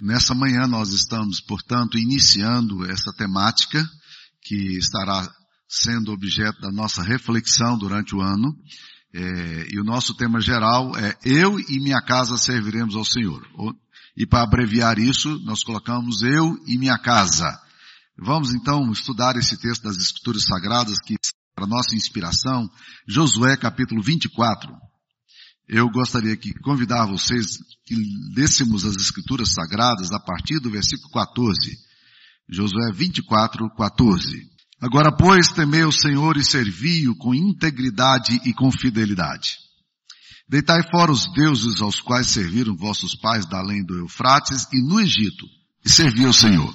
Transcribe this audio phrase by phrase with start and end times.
[0.00, 3.84] Nessa manhã nós estamos, portanto, iniciando essa temática
[4.42, 5.28] que estará
[5.68, 8.54] sendo objeto da nossa reflexão durante o ano.
[9.12, 13.42] É, e o nosso tema geral é Eu e minha casa serviremos ao Senhor.
[14.16, 17.50] E para abreviar isso, nós colocamos Eu e minha casa.
[18.16, 21.16] Vamos então estudar esse texto das Escrituras Sagradas que
[21.56, 22.70] para nossa inspiração,
[23.08, 24.72] Josué capítulo 24
[25.68, 27.94] eu gostaria de convidar vocês que
[28.34, 31.76] lêssemos as escrituras sagradas a partir do versículo 14.
[32.48, 34.42] Josué 24, 14.
[34.80, 39.56] Agora, pois, temei o Senhor e servi-o com integridade e com fidelidade.
[40.48, 44.98] Deitai fora os deuses aos quais serviram vossos pais da além do Eufrates e no
[44.98, 45.46] Egito,
[45.84, 46.72] e servi ao Senhor.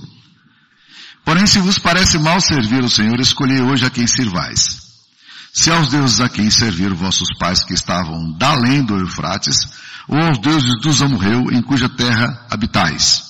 [1.26, 4.83] Porém, se vos parece mal servir o Senhor, escolhei hoje a quem sirvais
[5.54, 9.56] se aos deuses a quem serviram vossos pais que estavam da além do Eufrates,
[10.08, 13.24] ou aos deuses dos Amorreu, em cuja terra habitais.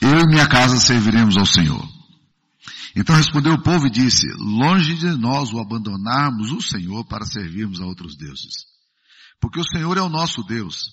[0.00, 1.88] Eu e minha casa serviremos ao Senhor.
[2.96, 7.80] Então respondeu o povo e disse, longe de nós o abandonarmos o Senhor para servirmos
[7.80, 8.64] a outros deuses.
[9.40, 10.90] Porque o Senhor é o nosso Deus.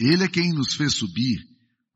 [0.00, 1.38] Ele é quem nos fez subir,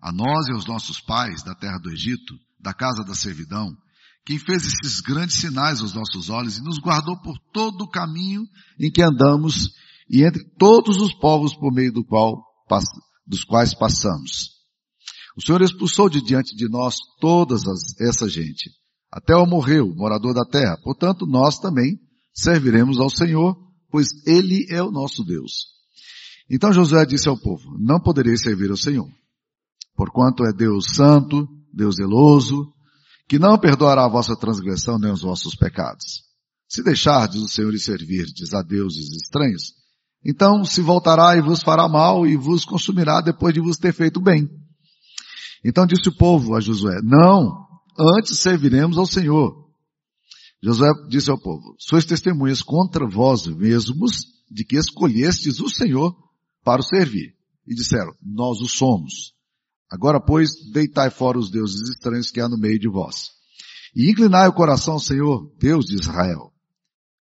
[0.00, 3.77] a nós e aos nossos pais, da terra do Egito, da casa da servidão,
[4.24, 8.42] quem fez esses grandes sinais aos nossos olhos e nos guardou por todo o caminho
[8.78, 9.70] em que andamos
[10.08, 12.42] e entre todos os povos por meio do qual,
[13.26, 14.50] dos quais passamos.
[15.36, 18.70] O Senhor expulsou de diante de nós todas as, essa gente,
[19.10, 20.76] até o morreu, morador da terra.
[20.82, 21.98] Portanto, nós também
[22.34, 23.56] serviremos ao Senhor,
[23.91, 25.70] pois Ele é o nosso Deus.
[26.50, 29.08] Então Josué disse ao povo, não podereis servir ao Senhor,
[29.94, 32.72] porquanto é Deus santo, Deus zeloso,
[33.31, 36.25] que não perdoará a vossa transgressão nem os vossos pecados.
[36.69, 39.72] Se deixardes o Senhor e servirdes a deuses estranhos,
[40.27, 44.20] então se voltará e vos fará mal e vos consumirá depois de vos ter feito
[44.20, 44.50] bem.
[45.64, 47.69] Então disse o povo a Josué, não,
[48.19, 49.70] antes serviremos ao Senhor.
[50.61, 56.16] Josué disse ao povo, sois testemunhas contra vós mesmos de que escolhestes o Senhor
[56.65, 57.33] para o servir.
[57.65, 59.34] E disseram, nós o somos.
[59.91, 63.31] Agora, pois, deitai fora os deuses estranhos que há no meio de vós.
[63.95, 66.53] E inclinai o coração ao Senhor, Deus de Israel.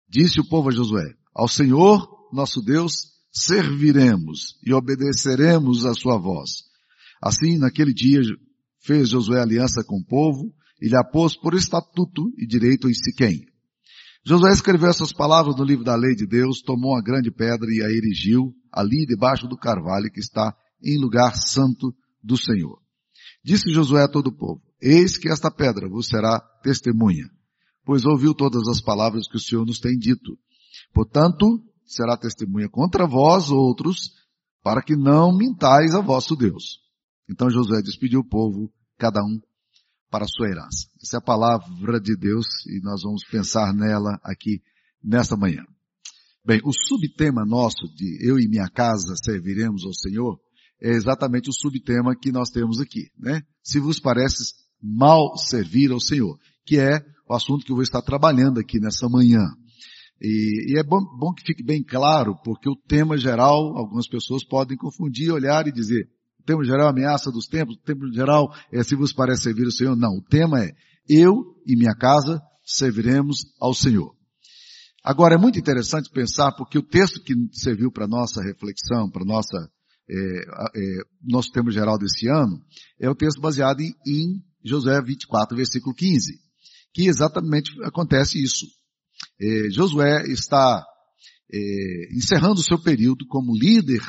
[0.08, 6.64] Disse o povo a Josué, ao Senhor, nosso Deus, serviremos e obedeceremos a sua voz.
[7.22, 8.20] Assim, naquele dia,
[8.80, 12.94] fez Josué aliança com o povo e lhe a pôs por estatuto e direito em
[12.94, 13.46] Siquém.
[14.24, 17.82] Josué escreveu essas palavras no livro da lei de Deus, tomou uma grande pedra e
[17.82, 20.54] a erigiu ali debaixo do carvalho que está
[20.84, 22.80] em lugar santo do Senhor.
[23.44, 27.28] Disse Josué a todo o povo, eis que esta pedra vos será testemunha,
[27.84, 30.38] pois ouviu todas as palavras que o Senhor nos tem dito.
[30.92, 34.12] Portanto, será testemunha contra vós outros,
[34.62, 36.80] para que não mintais a vosso Deus.
[37.28, 39.40] Então Josué despediu o povo, cada um
[40.10, 40.88] para a sua herança.
[41.02, 44.62] Essa é a palavra de Deus e nós vamos pensar nela aqui
[45.02, 45.62] nesta manhã.
[46.44, 50.40] Bem, o subtema nosso de eu e minha casa serviremos ao Senhor
[50.80, 53.42] é exatamente o subtema que nós temos aqui, né?
[53.62, 58.02] Se vos parece mal servir ao Senhor, que é o assunto que eu vou estar
[58.02, 59.44] trabalhando aqui nessa manhã.
[60.20, 64.44] E, e é bom, bom, que fique bem claro, porque o tema geral, algumas pessoas
[64.44, 66.08] podem confundir, olhar e dizer,
[66.40, 69.64] o tema geral é ameaça dos tempos, o tema geral é se vos parece servir
[69.64, 69.96] ao Senhor.
[69.96, 70.72] Não, o tema é,
[71.08, 71.34] eu
[71.66, 74.14] e minha casa serviremos ao Senhor.
[75.04, 79.56] Agora é muito interessante pensar, porque o texto que serviu para nossa reflexão, para nossa
[80.10, 80.40] é,
[80.74, 82.62] é, nosso tema geral desse ano,
[82.98, 86.38] é o texto baseado em, em Josué 24, versículo 15,
[86.92, 88.66] que exatamente acontece isso.
[89.40, 90.84] É, Josué está
[91.52, 94.00] é, encerrando o seu período como líder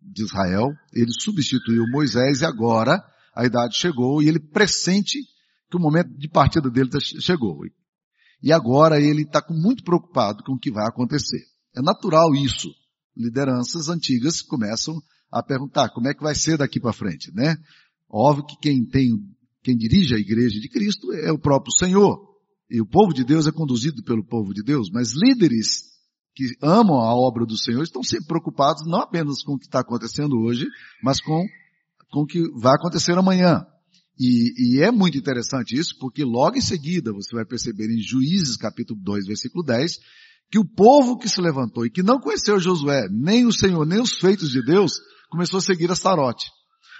[0.00, 3.02] de Israel, ele substituiu Moisés e agora
[3.34, 5.18] a idade chegou e ele pressente
[5.70, 7.60] que o momento de partida dele tá, chegou.
[8.42, 11.42] E agora ele está muito preocupado com o que vai acontecer.
[11.74, 12.68] É natural isso.
[13.16, 14.94] Lideranças antigas começam
[15.38, 17.56] a perguntar como é que vai ser daqui para frente, né?
[18.08, 19.10] Óbvio que quem tem,
[19.62, 22.18] quem dirige a igreja de Cristo é o próprio Senhor.
[22.70, 25.96] E o povo de Deus é conduzido pelo povo de Deus, mas líderes
[26.34, 29.80] que amam a obra do Senhor estão sempre preocupados não apenas com o que está
[29.80, 30.66] acontecendo hoje,
[31.02, 31.44] mas com,
[32.10, 33.64] com o que vai acontecer amanhã.
[34.18, 38.56] E, e, é muito interessante isso, porque logo em seguida você vai perceber em Juízes
[38.56, 39.98] capítulo 2, versículo 10,
[40.50, 44.00] que o povo que se levantou e que não conheceu Josué, nem o Senhor, nem
[44.00, 44.92] os feitos de Deus,
[45.30, 46.46] começou a seguir Astarote.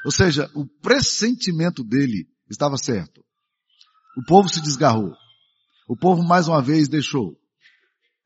[0.05, 3.25] Ou seja, o pressentimento dele estava certo.
[4.17, 5.13] O povo se desgarrou.
[5.89, 7.37] O povo mais uma vez deixou.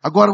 [0.02, 0.32] Agora,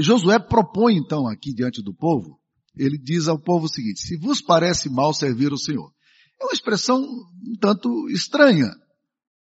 [0.00, 2.38] Josué propõe então aqui diante do povo,
[2.76, 5.92] ele diz ao povo o seguinte, se vos parece mal servir o Senhor,
[6.40, 8.70] É uma expressão um tanto estranha.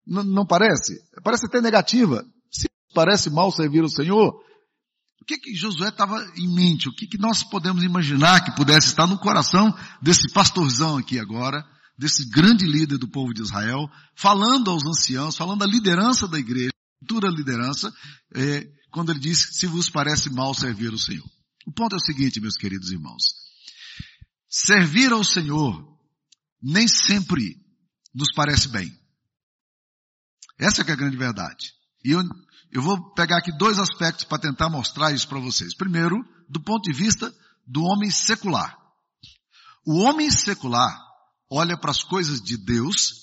[0.05, 0.94] N não parece?
[1.23, 2.23] Parece até negativa.
[2.51, 4.33] Se parece mal servir o Senhor,
[5.24, 6.90] o que que Josué estava em mente?
[6.90, 11.66] O que que nós podemos imaginar que pudesse estar no coração desse pastorzão aqui agora,
[11.98, 16.74] desse grande líder do povo de Israel, falando aos anciãos, falando da liderança da igreja,
[17.00, 17.90] futura liderança,
[18.36, 21.25] é, quando ele diz, se vos parece mal servir o Senhor.
[21.66, 23.24] O ponto é o seguinte, meus queridos irmãos.
[24.50, 25.88] Servir ao Senhor
[26.62, 27.56] nem sempre
[28.14, 28.94] nos parece bem.
[30.60, 31.72] Essa é, é a grande verdade.
[32.04, 32.22] E eu,
[32.74, 35.75] eu vou pegar aqui dois aspectos para tentar mostrar isso para vocês.
[35.75, 36.18] Primeiro,
[36.50, 37.31] do ponto de vista
[37.68, 38.75] do homem secular.
[39.86, 40.98] O homem secular
[41.52, 43.14] olha para as coisas de Deus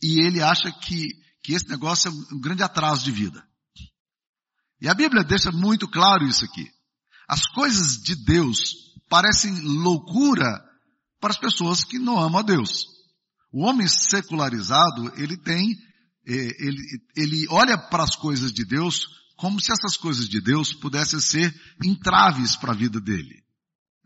[0.00, 1.08] e ele acha que,
[1.42, 3.44] que esse negócio é um grande atraso de vida.
[4.80, 6.70] E a Bíblia deixa muito claro isso aqui.
[7.28, 8.74] As coisas de Deus
[9.08, 10.64] parecem loucura
[11.20, 12.86] para as pessoas que não amam a Deus.
[13.52, 15.76] O homem secularizado, ele tem,
[16.26, 16.82] ele,
[17.16, 21.54] ele olha para as coisas de Deus como se essas coisas de Deus pudessem ser
[21.82, 23.42] entraves para a vida dele.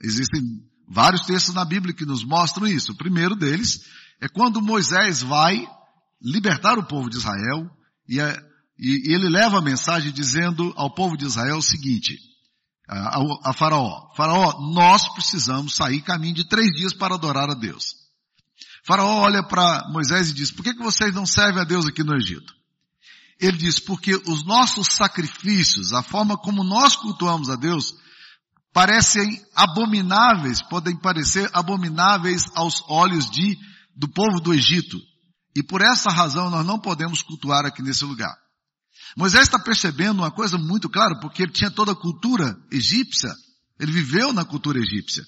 [0.00, 0.40] Existem
[0.88, 2.93] vários textos na Bíblia que nos mostram isso.
[2.93, 3.81] O primeiro deles
[4.20, 5.66] é quando Moisés vai
[6.22, 7.69] libertar o povo de Israel
[8.08, 8.20] e,
[8.78, 12.17] e, e ele leva a mensagem dizendo ao povo de Israel o seguinte,
[12.88, 17.55] a, a, a Faraó, Faraó, nós precisamos sair caminho de três dias para adorar a
[17.55, 18.04] Deus.
[18.86, 22.04] Faraó olha para Moisés e diz, por que, que vocês não servem a Deus aqui
[22.04, 22.52] no Egito?
[23.40, 27.94] Ele diz, porque os nossos sacrifícios, a forma como nós cultuamos a Deus,
[28.72, 33.56] parecem abomináveis, podem parecer abomináveis aos olhos de,
[33.96, 35.00] do povo do Egito.
[35.56, 38.36] E por essa razão nós não podemos cultuar aqui nesse lugar.
[39.16, 43.32] Moisés está percebendo uma coisa muito clara, porque ele tinha toda a cultura egípcia,
[43.78, 45.25] ele viveu na cultura egípcia.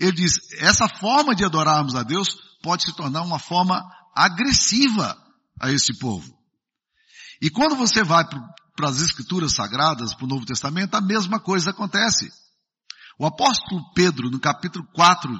[0.00, 2.36] Ele diz, essa forma de adorarmos a Deus
[2.66, 3.80] pode se tornar uma forma
[4.12, 5.16] agressiva
[5.60, 6.36] a esse povo.
[7.40, 8.24] E quando você vai
[8.74, 12.28] para as escrituras sagradas, para o Novo Testamento, a mesma coisa acontece.
[13.20, 15.32] O apóstolo Pedro, no capítulo 4,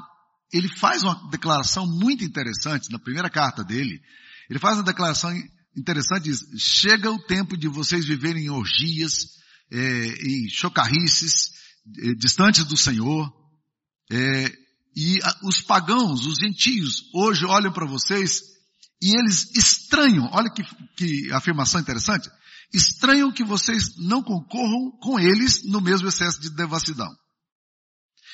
[0.52, 4.00] ele faz uma declaração muito interessante, na primeira carta dele,
[4.48, 5.32] ele faz uma declaração
[5.76, 9.32] interessante, diz, chega o tempo de vocês viverem em orgias,
[9.72, 11.50] é, em chocarrices,
[11.98, 13.28] é, distantes do Senhor,
[14.12, 14.65] é,
[14.96, 18.40] e a, os pagãos, os gentios, hoje olham para vocês
[19.02, 20.62] e eles estranham, olha que,
[20.96, 22.30] que afirmação interessante,
[22.72, 27.14] estranham que vocês não concorram com eles no mesmo excesso de devassidão.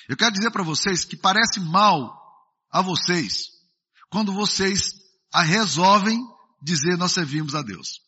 [0.09, 2.17] Eu quero dizer para vocês que parece mal
[2.71, 3.53] a vocês
[4.09, 4.93] quando vocês
[5.33, 6.21] a resolvem
[6.63, 8.01] dizer nós servimos a Deus.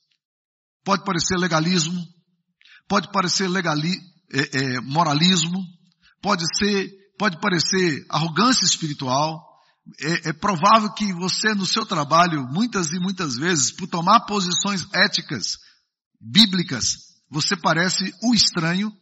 [0.84, 2.06] Pode parecer legalismo,
[2.86, 3.94] pode parecer legali,
[4.30, 5.64] é, é, moralismo,
[6.20, 6.90] pode ser,
[7.24, 9.42] pode parecer arrogância espiritual.
[10.00, 14.86] É, é provável que você no seu trabalho, muitas e muitas vezes, por tomar posições
[14.92, 15.56] éticas,
[16.20, 16.98] bíblicas,
[17.30, 18.92] você parece o estranho.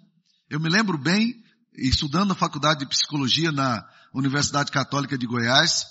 [0.48, 1.34] Eu me lembro bem,
[1.76, 3.84] estudando na faculdade de psicologia na
[4.14, 5.84] Universidade Católica de Goiás,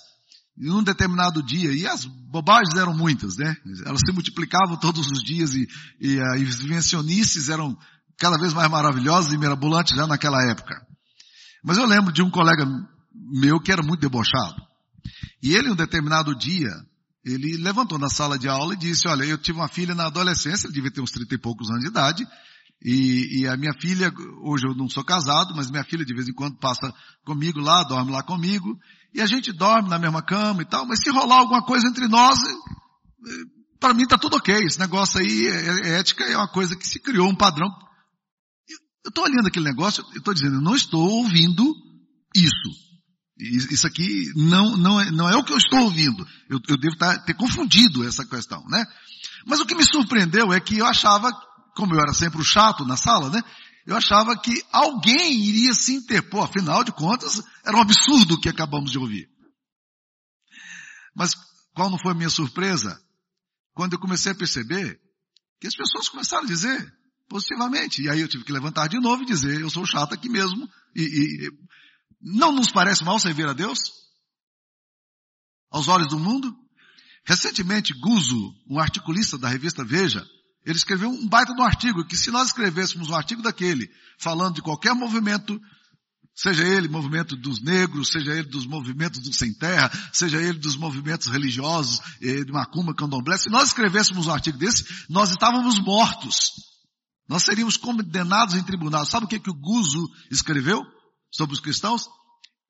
[0.56, 3.56] em um determinado dia, e as bobagens eram muitas, né?
[3.84, 5.66] Elas se multiplicavam todos os dias e,
[6.00, 7.76] e as invencionices eram
[8.18, 10.91] cada vez mais maravilhosas e mirabolantes já naquela época.
[11.62, 12.64] Mas eu lembro de um colega
[13.14, 14.60] meu que era muito debochado.
[15.42, 16.70] E ele, um determinado dia,
[17.24, 20.70] ele levantou na sala de aula e disse, olha, eu tive uma filha na adolescência,
[20.70, 22.26] devia ter uns trinta e poucos anos de idade,
[22.84, 26.28] e, e, a minha filha, hoje eu não sou casado, mas minha filha de vez
[26.28, 26.92] em quando passa
[27.24, 28.76] comigo lá, dorme lá comigo,
[29.14, 32.08] e a gente dorme na mesma cama e tal, mas se rolar alguma coisa entre
[32.08, 32.40] nós,
[33.78, 34.54] para mim tá tudo ok.
[34.64, 37.68] Esse negócio aí, é, é, ética é uma coisa que se criou um padrão.
[39.04, 41.64] Eu estou olhando aquele negócio, eu estou dizendo, eu não estou ouvindo
[42.34, 42.82] isso.
[43.38, 46.24] Isso aqui não, não, é, não é o que eu estou ouvindo.
[46.48, 48.84] Eu, eu devo tá, ter confundido essa questão, né?
[49.46, 51.30] Mas o que me surpreendeu é que eu achava,
[51.74, 53.42] como eu era sempre o chato na sala, né?
[53.84, 58.48] Eu achava que alguém iria se interpor, afinal de contas, era um absurdo o que
[58.48, 59.28] acabamos de ouvir.
[61.16, 61.34] Mas
[61.74, 62.96] qual não foi a minha surpresa?
[63.74, 65.00] Quando eu comecei a perceber
[65.60, 67.01] que as pessoas começaram a dizer
[67.32, 68.02] positivamente.
[68.02, 70.68] E aí eu tive que levantar de novo e dizer, eu sou chato aqui mesmo.
[70.94, 71.50] E, e
[72.20, 73.78] não nos parece mal servir a Deus?
[75.70, 76.54] Aos olhos do mundo?
[77.24, 80.24] Recentemente, Guzo, um articulista da revista Veja,
[80.64, 84.56] ele escreveu um baita de um artigo, que se nós escrevêssemos um artigo daquele, falando
[84.56, 85.58] de qualquer movimento,
[86.34, 90.76] seja ele movimento dos negros, seja ele dos movimentos do sem terra, seja ele dos
[90.76, 96.71] movimentos religiosos, eh, de macumba, candomblé, se nós escrevêssemos um artigo desse, nós estávamos mortos.
[97.32, 99.06] Nós seríamos condenados em tribunal.
[99.06, 100.84] Sabe o que, que o Guzo escreveu
[101.30, 102.06] sobre os cristãos?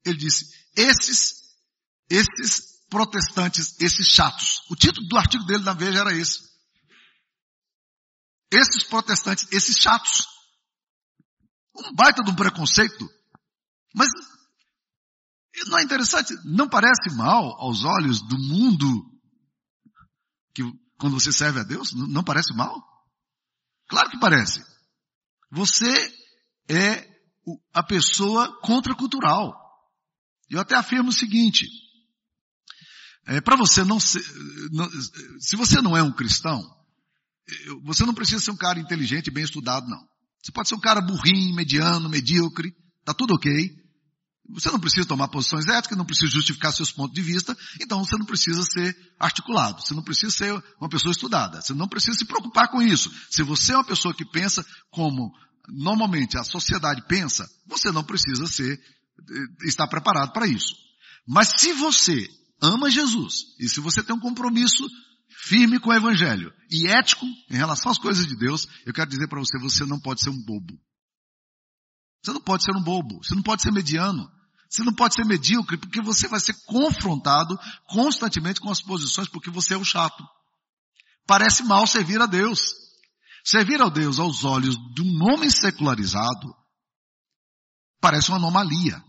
[0.05, 1.35] Ele disse, esses,
[2.09, 4.63] esses protestantes, esses chatos.
[4.71, 6.39] O título do artigo dele na Veja era esse.
[8.53, 10.29] Esses protestantes, esses chatos.
[11.77, 13.11] Um baita de um preconceito.
[13.93, 14.11] Mas
[15.67, 16.37] não é interessante?
[16.45, 19.11] Não parece mal aos olhos do mundo
[20.55, 20.63] que
[21.01, 21.93] quando você serve a Deus?
[21.95, 22.92] Não parece mal?
[23.93, 24.65] Claro que parece.
[25.51, 26.15] Você
[26.67, 27.07] é
[27.75, 29.55] a pessoa contracultural.
[30.49, 31.69] Eu até afirmo o seguinte,
[33.27, 34.25] é, para você não ser,
[34.71, 34.89] não,
[35.39, 36.59] se você não é um cristão,
[37.85, 40.01] você não precisa ser um cara inteligente e bem estudado, não.
[40.43, 43.53] Você pode ser um cara burrinho, mediano, medíocre, tá tudo ok.
[44.51, 48.17] Você não precisa tomar posições éticas, não precisa justificar seus pontos de vista, então você
[48.17, 52.25] não precisa ser articulado, você não precisa ser uma pessoa estudada, você não precisa se
[52.25, 53.11] preocupar com isso.
[53.31, 55.33] Se você é uma pessoa que pensa como
[55.69, 60.75] normalmente a sociedade pensa, você não precisa ser, eh, estar preparado para isso.
[61.27, 62.29] Mas se você
[62.61, 64.89] ama Jesus e se você tem um compromisso
[65.45, 69.29] firme com o Evangelho e ético em relação às coisas de Deus, eu quero dizer
[69.29, 70.79] para você, você não pode ser um bobo.
[72.23, 74.31] Você não pode ser um bobo, você não pode ser mediano,
[74.71, 79.51] você não pode ser medíocre, porque você vai ser confrontado constantemente com as posições, porque
[79.51, 80.25] você é o chato.
[81.27, 82.75] Parece mal servir a Deus.
[83.45, 86.55] Servir a Deus aos olhos de um homem secularizado
[88.01, 89.03] parece uma anomalia.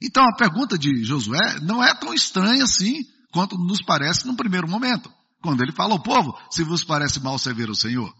[0.00, 4.68] Então a pergunta de Josué não é tão estranha assim quanto nos parece no primeiro
[4.68, 5.12] momento.
[5.42, 8.12] Quando ele fala ao povo, se vos parece mal servir o Senhor.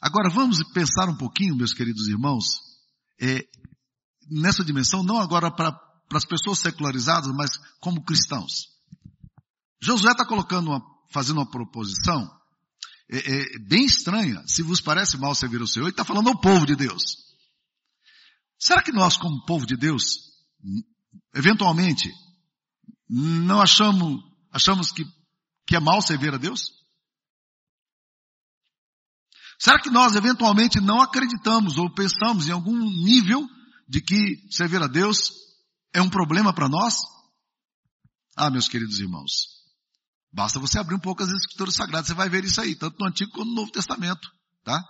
[0.00, 2.44] Agora vamos pensar um pouquinho, meus queridos irmãos,
[3.20, 3.44] é,
[4.30, 5.76] nessa dimensão, não agora para
[6.14, 7.50] as pessoas secularizadas, mas
[7.80, 8.68] como cristãos.
[9.80, 12.30] Josué está colocando uma, fazendo uma proposição
[13.10, 14.42] é, é, bem estranha.
[14.46, 17.02] Se vos parece mal servir o Senhor, ele está falando ao povo de Deus.
[18.58, 20.18] Será que nós, como povo de Deus,
[21.34, 22.12] eventualmente,
[23.08, 24.20] não achamos,
[24.52, 25.04] achamos que,
[25.66, 26.77] que é mal servir a Deus?
[29.58, 33.44] Será que nós eventualmente não acreditamos ou pensamos em algum nível
[33.88, 35.32] de que servir a Deus
[35.92, 37.00] é um problema para nós?
[38.36, 39.48] Ah, meus queridos irmãos,
[40.32, 43.08] basta você abrir um pouco as escrituras sagradas, você vai ver isso aí, tanto no
[43.08, 44.30] Antigo quanto no Novo Testamento,
[44.62, 44.80] tá?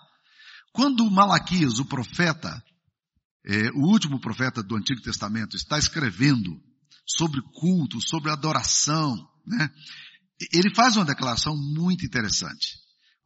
[0.71, 2.63] Quando Malaquias, o profeta,
[3.47, 6.61] é, o último profeta do Antigo Testamento, está escrevendo
[7.07, 9.71] sobre culto, sobre adoração, né?
[10.53, 12.77] Ele faz uma declaração muito interessante.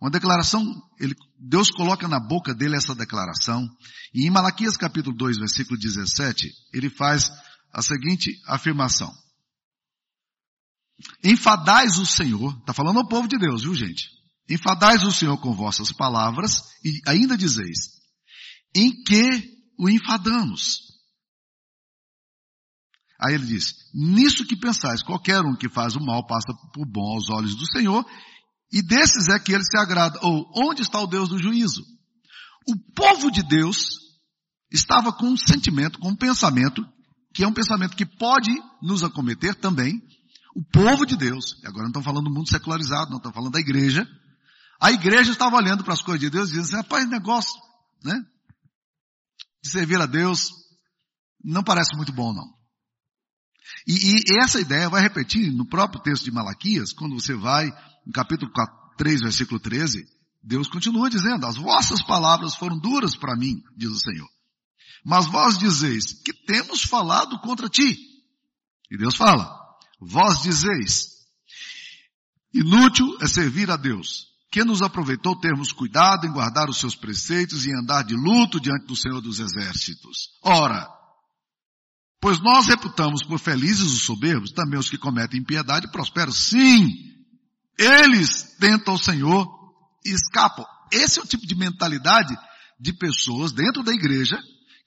[0.03, 0.65] Uma declaração,
[0.99, 3.65] ele, Deus coloca na boca dele essa declaração,
[4.13, 7.31] e em Malaquias capítulo 2, versículo 17, ele faz
[7.73, 9.09] a seguinte afirmação.
[11.23, 14.09] Enfadais o Senhor, está falando ao povo de Deus, viu gente?
[14.51, 17.93] Enfadais o Senhor com vossas palavras, e ainda dizeis,
[18.75, 20.81] em que o enfadamos?
[23.21, 27.15] Aí ele diz, nisso que pensais, qualquer um que faz o mal passa por bom
[27.15, 28.05] aos olhos do Senhor,
[28.73, 30.19] e desses é que ele se agrada.
[30.23, 31.85] Ou, onde está o Deus do juízo?
[32.67, 33.99] O povo de Deus
[34.71, 36.83] estava com um sentimento, com um pensamento,
[37.35, 38.51] que é um pensamento que pode
[38.83, 40.01] nos acometer também.
[40.55, 43.53] O povo de Deus, e agora não estamos falando do mundo secularizado, não estamos falando
[43.53, 44.07] da igreja.
[44.81, 47.61] A igreja estava olhando para as coisas de Deus e dizendo assim, rapaz, negócio,
[48.03, 48.19] né?
[49.63, 50.51] De servir a Deus,
[51.45, 52.63] não parece muito bom não.
[53.87, 57.71] E, e, essa ideia vai repetir no próprio texto de Malaquias, quando você vai
[58.07, 60.05] no capítulo 4, 3, versículo 13,
[60.43, 64.29] Deus continua dizendo, as vossas palavras foram duras para mim, diz o Senhor.
[65.05, 67.97] Mas vós dizeis que temos falado contra ti.
[68.91, 69.51] E Deus fala,
[70.01, 71.07] vós dizeis,
[72.53, 74.31] inútil é servir a Deus.
[74.51, 78.87] Que nos aproveitou termos cuidado em guardar os seus preceitos e andar de luto diante
[78.87, 80.29] do Senhor dos exércitos.
[80.43, 80.87] Ora,
[82.21, 86.31] pois nós reputamos por felizes os soberbos, também os que cometem impiedade prosperam.
[86.31, 86.87] Sim,
[87.79, 89.47] eles tentam o Senhor
[90.05, 90.65] e escapam.
[90.91, 92.35] Esse é o tipo de mentalidade
[92.79, 94.39] de pessoas dentro da igreja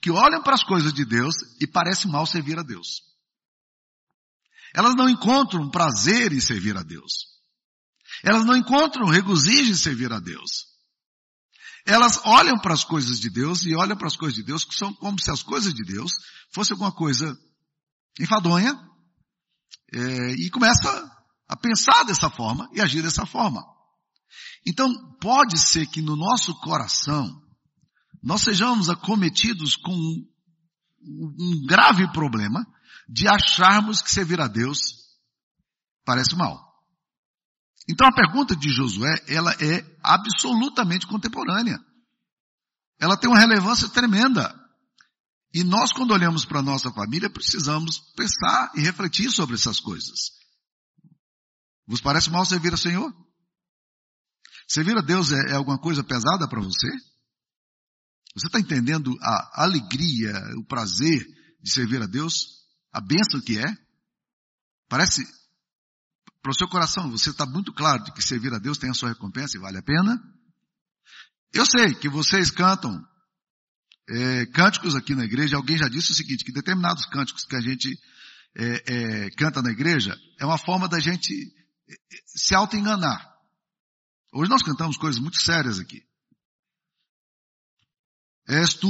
[0.02, 3.02] que olham para as coisas de Deus e parece mal servir a Deus.
[4.74, 7.36] Elas não encontram prazer em servir a Deus.
[8.24, 10.76] Elas não encontram regozijo em servir a Deus.
[11.86, 14.76] Elas olham para as coisas de Deus e olham para as coisas de Deus que
[14.76, 16.12] são como se as coisas de Deus
[16.52, 17.38] fossem alguma coisa
[18.20, 18.78] enfadonha
[19.94, 21.15] é, e começa
[21.48, 23.64] a pensar dessa forma e agir dessa forma.
[24.66, 27.42] Então, pode ser que no nosso coração
[28.24, 29.94] nós sejamos acometidos com
[31.02, 32.66] um grave problema
[33.08, 34.80] de acharmos que servir a Deus
[36.04, 36.66] parece mal.
[37.88, 41.80] Então a pergunta de Josué, ela é absolutamente contemporânea.
[43.00, 44.54] Ela tem uma relevância tremenda.
[45.54, 50.32] E nós, quando olhamos para nossa família, precisamos pensar e refletir sobre essas coisas.
[51.88, 53.14] Vos parece mal servir ao Senhor?
[54.68, 56.90] Servir a Deus é, é alguma coisa pesada para você?
[58.36, 61.26] Você está entendendo a alegria, o prazer
[61.62, 62.66] de servir a Deus?
[62.92, 63.78] A bênção que é?
[64.90, 65.24] Parece,
[66.42, 68.94] para o seu coração, você está muito claro de que servir a Deus tem a
[68.94, 70.22] sua recompensa e vale a pena?
[71.54, 73.02] Eu sei que vocês cantam
[74.10, 75.56] é, cânticos aqui na igreja.
[75.56, 77.98] Alguém já disse o seguinte, que determinados cânticos que a gente
[78.58, 78.84] é,
[79.26, 81.34] é, canta na igreja é uma forma da gente
[82.26, 83.34] se auto-enganar.
[84.34, 86.04] Hoje nós cantamos coisas muito sérias aqui.
[88.48, 88.88] És tu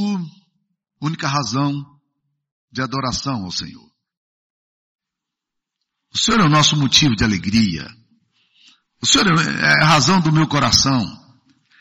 [0.99, 1.73] única razão
[2.71, 3.89] de adoração ao Senhor.
[6.13, 7.87] O Senhor é o nosso motivo de alegria.
[9.01, 11.05] O Senhor é a razão do meu coração.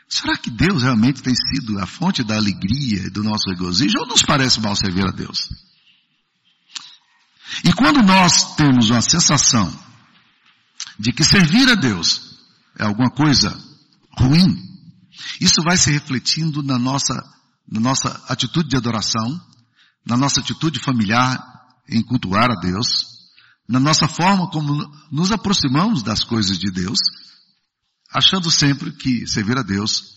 [0.09, 4.07] Será que Deus realmente tem sido a fonte da alegria e do nosso regozijo ou
[4.07, 5.49] nos parece mal servir a Deus?
[7.65, 9.84] E quando nós temos uma sensação
[10.99, 12.37] de que servir a Deus
[12.79, 13.57] é alguma coisa
[14.19, 14.57] ruim,
[15.41, 17.15] isso vai se refletindo na nossa,
[17.69, 19.41] na nossa atitude de adoração,
[20.07, 21.39] na nossa atitude familiar
[21.89, 23.15] em cultuar a Deus,
[23.69, 24.73] na nossa forma como
[25.11, 26.99] nos aproximamos das coisas de Deus,
[28.13, 30.15] achando sempre que servir a Deus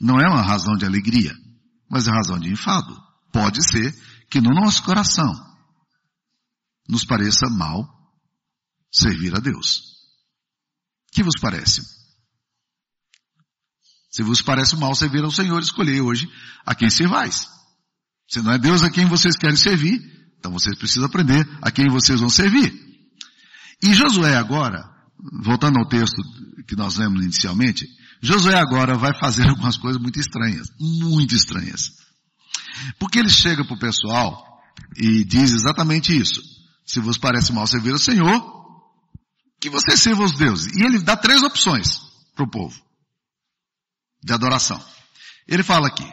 [0.00, 1.34] não é uma razão de alegria,
[1.90, 2.96] mas é razão de enfado.
[3.32, 3.94] Pode ser
[4.30, 5.32] que no nosso coração
[6.88, 7.88] nos pareça mal
[8.94, 9.94] servir a Deus.
[11.12, 11.82] Que vos parece?
[14.10, 16.30] Se vos parece mal servir ao Senhor, escolhei hoje
[16.64, 17.48] a quem servais.
[18.30, 20.00] Se não é Deus a quem vocês querem servir,
[20.38, 22.72] então vocês precisam aprender a quem vocês vão servir.
[23.82, 24.88] E Josué agora,
[25.42, 26.22] voltando ao texto
[26.66, 27.86] que nós lemos inicialmente,
[28.22, 31.90] Josué agora vai fazer algumas coisas muito estranhas, muito estranhas.
[32.98, 34.44] Porque ele chega para o pessoal
[34.96, 36.40] e diz exatamente isso.
[36.86, 38.53] Se vos parece mal servir ao Senhor,
[39.64, 40.76] que vocês sirvam os deuses.
[40.76, 41.98] E ele dá três opções
[42.34, 42.78] para o povo
[44.22, 44.78] de adoração.
[45.48, 46.06] Ele fala aqui,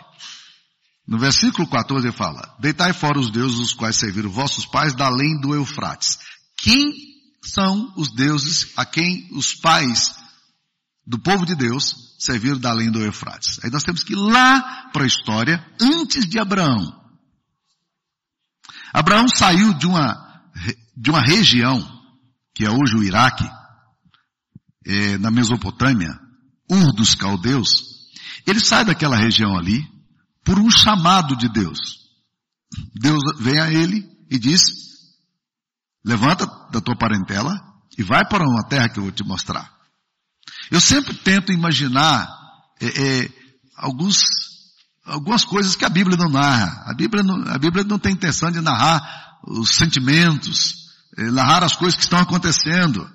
[1.06, 5.08] no versículo 14 ele fala, deitai fora os deuses os quais serviram vossos pais da
[5.08, 6.18] além do Eufrates.
[6.56, 6.94] Quem
[7.44, 10.16] são os deuses a quem os pais
[11.06, 13.60] do povo de Deus serviram da além do Eufrates?
[13.66, 16.98] Aí nós temos que ir lá para a história antes de Abraão.
[18.94, 20.42] Abraão saiu de uma,
[20.96, 22.01] de uma região,
[22.54, 23.50] que é hoje o Iraque,
[24.86, 26.20] é, na Mesopotâmia,
[26.70, 27.70] Ur dos Caldeus,
[28.46, 29.86] ele sai daquela região ali
[30.44, 32.02] por um chamado de Deus.
[32.94, 34.64] Deus vem a ele e diz,
[36.04, 37.60] levanta da tua parentela
[37.98, 39.72] e vai para uma terra que eu vou te mostrar.
[40.72, 42.28] Eu sempre tento imaginar
[42.80, 43.30] é, é,
[43.76, 44.24] alguns,
[45.06, 46.84] algumas coisas que a Bíblia não narra.
[46.88, 50.81] A Bíblia não, a Bíblia não tem intenção de narrar os sentimentos,
[51.18, 53.10] narrar as coisas que estão acontecendo.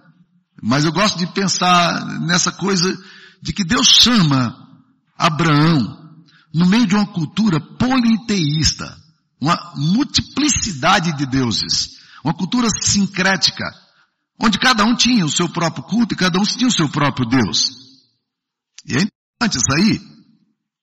[0.63, 2.97] Mas eu gosto de pensar nessa coisa
[3.43, 4.57] de que Deus chama
[5.17, 6.15] Abraão,
[6.53, 8.97] no meio de uma cultura politeísta,
[9.41, 13.65] uma multiplicidade de deuses, uma cultura sincrética,
[14.41, 17.29] onde cada um tinha o seu próprio culto e cada um tinha o seu próprio
[17.29, 17.71] Deus.
[18.87, 20.01] E é importante isso aí,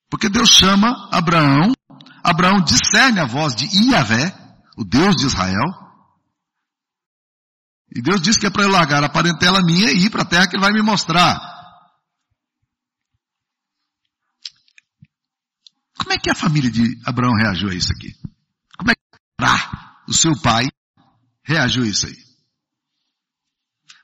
[0.09, 1.73] porque Deus chama Abraão,
[2.23, 4.33] Abraão discerne a voz de Iavé,
[4.77, 5.82] o Deus de Israel,
[7.95, 10.25] e Deus diz que é para eu largar a parentela minha e ir para a
[10.25, 11.39] terra que ele vai me mostrar.
[15.97, 18.11] Como é que a família de Abraão reagiu a isso aqui?
[18.77, 19.01] Como é que
[20.09, 20.65] o seu pai
[21.43, 22.17] reagiu a isso aí?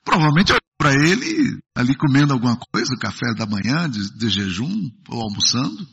[0.04, 5.20] Provavelmente olhou para ele ali comendo alguma coisa, café da manhã, de, de jejum, ou
[5.20, 5.86] almoçando,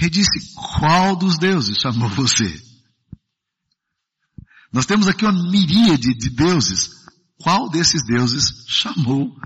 [0.00, 2.71] e disse, qual dos deuses chamou você?
[4.72, 6.90] Nós temos aqui uma miríade de deuses.
[7.40, 9.36] Qual desses deuses chamou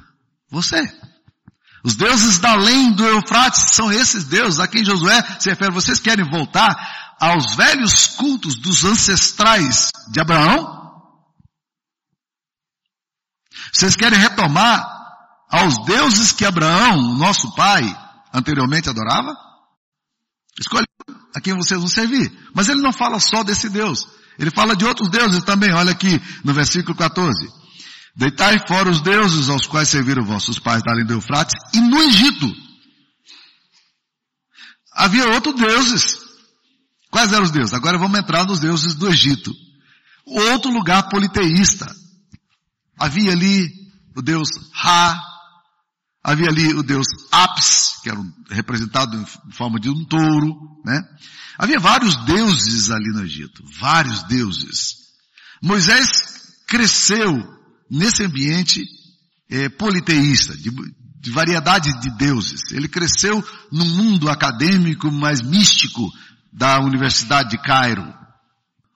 [0.51, 0.81] você?
[1.83, 5.73] Os deuses da além do Eufrates são esses deuses a quem Josué se refere.
[5.73, 10.77] Vocês querem voltar aos velhos cultos dos ancestrais de Abraão?
[13.73, 14.85] Vocês querem retomar
[15.51, 17.85] aos deuses que Abraão, nosso pai,
[18.33, 19.37] anteriormente adorava?
[20.59, 20.87] Escolhe
[21.35, 22.33] a quem vocês vão servir.
[22.55, 24.07] Mas ele não fala só desse Deus.
[24.39, 25.73] Ele fala de outros deuses também.
[25.73, 27.49] Olha aqui no versículo 14.
[28.15, 32.03] Deitai fora os deuses aos quais serviram vossos pais da além do Eufrates e no
[32.03, 32.51] Egito.
[34.93, 36.19] Havia outros deuses.
[37.11, 37.75] Quais eram os deuses?
[37.75, 39.55] Agora vamos entrar nos deuses do Egito.
[40.25, 41.95] Outro lugar politeísta.
[42.99, 43.71] Havia ali
[44.15, 45.23] o deus Ra,
[46.27, 51.01] Havia ali o deus Apis, que era representado em forma de um touro, né?
[51.57, 54.97] Havia vários deuses ali no Egito, vários deuses.
[55.63, 56.09] Moisés
[56.67, 57.33] cresceu
[57.89, 58.85] nesse ambiente
[59.49, 60.69] é, politeísta, de,
[61.21, 62.73] de variedade de deuses.
[62.73, 66.11] Ele cresceu num mundo acadêmico mais místico
[66.53, 68.05] da Universidade de Cairo,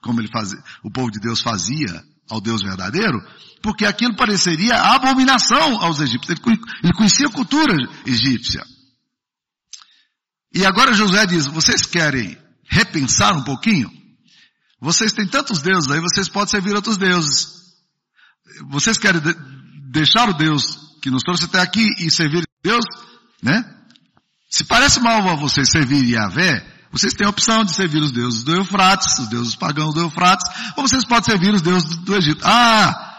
[0.01, 3.21] como ele fazia, o povo de Deus fazia ao Deus verdadeiro,
[3.61, 6.39] porque aquilo pareceria abominação aos egípcios.
[6.83, 8.65] Ele conhecia a cultura egípcia.
[10.53, 12.37] E agora Josué diz, vocês querem
[12.69, 13.91] repensar um pouquinho?
[14.79, 17.61] Vocês têm tantos deuses aí, vocês podem servir outros deuses.
[18.69, 19.35] Vocês querem de
[19.91, 22.85] deixar o Deus que nos trouxe até aqui e servir Deus,
[23.43, 23.63] né?
[24.49, 28.43] Se parece mal a vocês servir Yahvé, vocês têm a opção de servir os deuses
[28.43, 32.41] do Eufrates, os deuses pagãos do Eufrates, ou vocês podem servir os deuses do Egito.
[32.43, 33.11] Ah,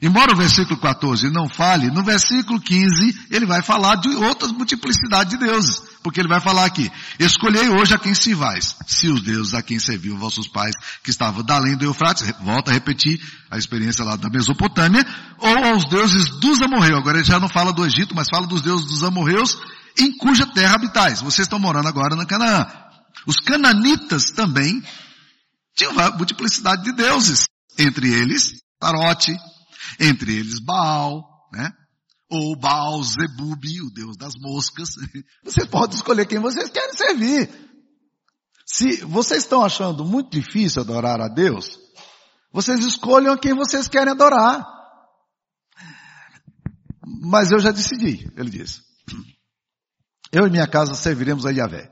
[0.00, 5.30] Embora o versículo 14 não fale, no versículo 15 ele vai falar de outras multiplicidade
[5.30, 5.82] de deuses.
[6.04, 9.62] Porque ele vai falar aqui, escolhei hoje a quem se vais, se os deuses a
[9.62, 14.04] quem serviam vossos pais, que estavam da além do Eufrates, volta a repetir a experiência
[14.04, 15.04] lá da Mesopotâmia,
[15.36, 17.00] ou aos deuses dos amorreus.
[17.00, 19.58] Agora ele já não fala do Egito, mas fala dos deuses dos amorreus,
[19.98, 21.20] em cuja terra habitais.
[21.20, 22.87] Vocês estão morando agora na Canaã.
[23.26, 24.82] Os cananitas também
[25.76, 27.46] tinham multiplicidade de deuses.
[27.78, 29.36] Entre eles, Tarote,
[30.00, 31.72] entre eles Baal, né?
[32.30, 34.90] Ou Baal Zebubi, o deus das moscas.
[35.44, 37.68] Vocês podem escolher quem vocês querem servir.
[38.66, 41.78] Se vocês estão achando muito difícil adorar a Deus,
[42.52, 44.62] vocês escolham quem vocês querem adorar.
[47.22, 48.82] Mas eu já decidi, ele disse.
[50.30, 51.90] Eu e minha casa serviremos a Yahvé.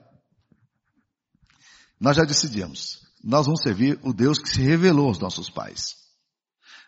[2.00, 3.06] Nós já decidimos.
[3.22, 5.96] Nós vamos servir o Deus que se revelou aos nossos pais.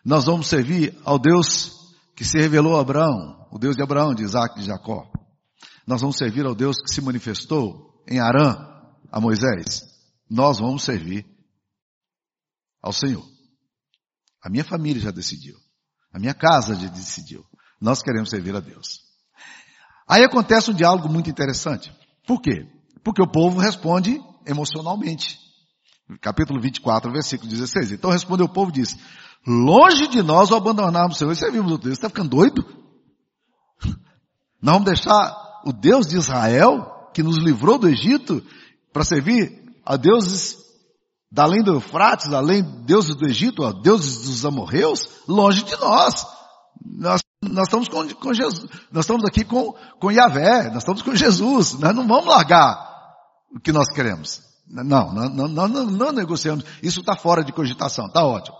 [0.05, 4.23] Nós vamos servir ao Deus que se revelou a Abraão, o Deus de Abraão, de
[4.23, 5.11] Isaac de Jacó.
[5.85, 8.55] Nós vamos servir ao Deus que se manifestou em Arã,
[9.11, 9.83] a Moisés.
[10.29, 11.25] Nós vamos servir
[12.81, 13.25] ao Senhor.
[14.41, 15.57] A minha família já decidiu.
[16.13, 17.45] A minha casa já decidiu.
[17.81, 19.01] Nós queremos servir a Deus.
[20.07, 21.91] Aí acontece um diálogo muito interessante.
[22.25, 22.67] Por quê?
[23.03, 24.19] Porque o povo responde
[24.49, 25.37] emocionalmente.
[26.21, 27.91] Capítulo 24, versículo 16.
[27.91, 28.99] Então respondeu o povo e disse,
[29.47, 31.35] Longe de nós o abandonarmos o Senhor.
[31.35, 31.93] Você viu o Deus?
[31.93, 32.65] Está ficando doido?
[34.61, 38.43] Nós vamos deixar o Deus de Israel, que nos livrou do Egito,
[38.91, 40.57] para servir a deuses
[41.31, 45.75] da além do Eufrates, além de deuses do Egito, a deuses dos amorreus, longe de
[45.77, 46.25] nós.
[46.83, 51.15] Nós, nós estamos com, com, Jesus, nós estamos aqui com, com Yahvé, nós estamos com
[51.15, 52.88] Jesus, nós não vamos largar
[53.51, 54.41] o que nós queremos.
[54.67, 56.63] Não, não, não, não, não negociamos.
[56.83, 58.55] Isso está fora de cogitação, está ótimo.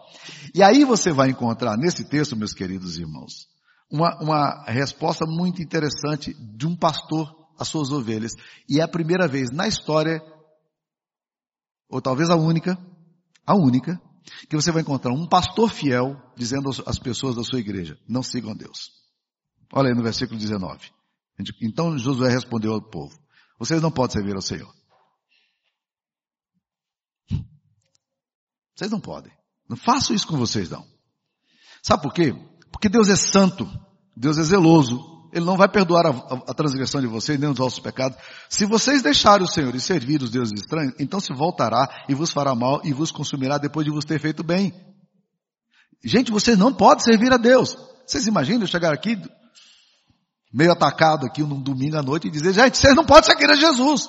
[0.56, 3.48] E aí você vai encontrar nesse texto, meus queridos irmãos,
[3.92, 8.34] uma, uma resposta muito interessante de um pastor às suas ovelhas.
[8.68, 10.20] E é a primeira vez na história,
[11.88, 12.78] ou talvez a única,
[13.46, 14.02] a única,
[14.50, 18.56] que você vai encontrar um pastor fiel dizendo às pessoas da sua igreja, não sigam
[18.56, 18.92] Deus.
[19.74, 20.92] Olha aí no versículo 19.
[21.62, 23.18] Então Josué respondeu ao povo,
[23.60, 24.79] vocês não podem servir ao Senhor.
[28.80, 29.34] Vocês não podem.
[29.70, 30.86] Não faço isso com vocês não.
[31.84, 32.34] Sabe por quê?
[32.72, 33.70] Porque Deus é santo,
[34.16, 35.02] Deus é zeloso,
[35.34, 38.18] Ele não vai perdoar a, a, a transgressão de vocês, nem os vossos pecados.
[38.48, 42.32] Se vocês deixarem o Senhor e servir os deuses estranhos, então se voltará e vos
[42.32, 44.74] fará mal e vos consumirá depois de vos ter feito bem.
[46.02, 47.76] Gente, vocês não podem servir a Deus.
[48.08, 49.22] Vocês imaginam eu chegar aqui,
[50.54, 53.56] meio atacado aqui num domingo à noite e dizer, gente, vocês não podem seguir a
[53.56, 54.08] Jesus.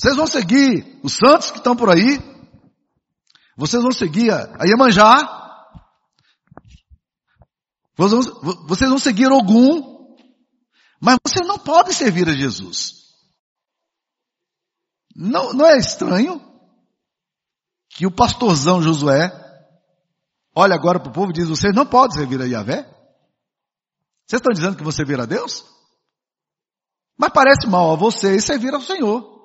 [0.00, 2.18] Vocês vão seguir os santos que estão por aí.
[3.54, 5.18] Vocês vão seguir a Iemanjá.
[7.98, 10.16] Vocês vão seguir algum.
[11.02, 13.10] Mas vocês não podem servir a Jesus.
[15.14, 16.40] Não, não é estranho
[17.90, 19.30] que o pastorzão Josué
[20.56, 22.84] olha agora para o povo e diz, vocês não podem servir a Yahvé?
[24.26, 25.62] Vocês estão dizendo que você servir a Deus?
[27.18, 29.39] Mas parece mal a vocês servir ao Senhor.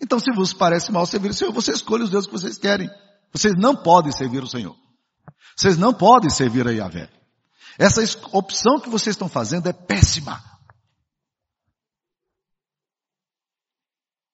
[0.00, 2.88] Então, se vos parece mal servir o Senhor, você escolhe os deuses que vocês querem.
[3.32, 4.76] Vocês não podem servir o Senhor.
[5.56, 7.10] Vocês não podem servir a Yahvé.
[7.78, 8.00] Essa
[8.32, 10.42] opção que vocês estão fazendo é péssima.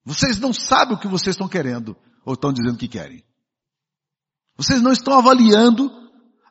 [0.04, 3.24] Vocês não sabem o que vocês estão querendo ou estão dizendo que querem.
[4.56, 5.90] Vocês não estão avaliando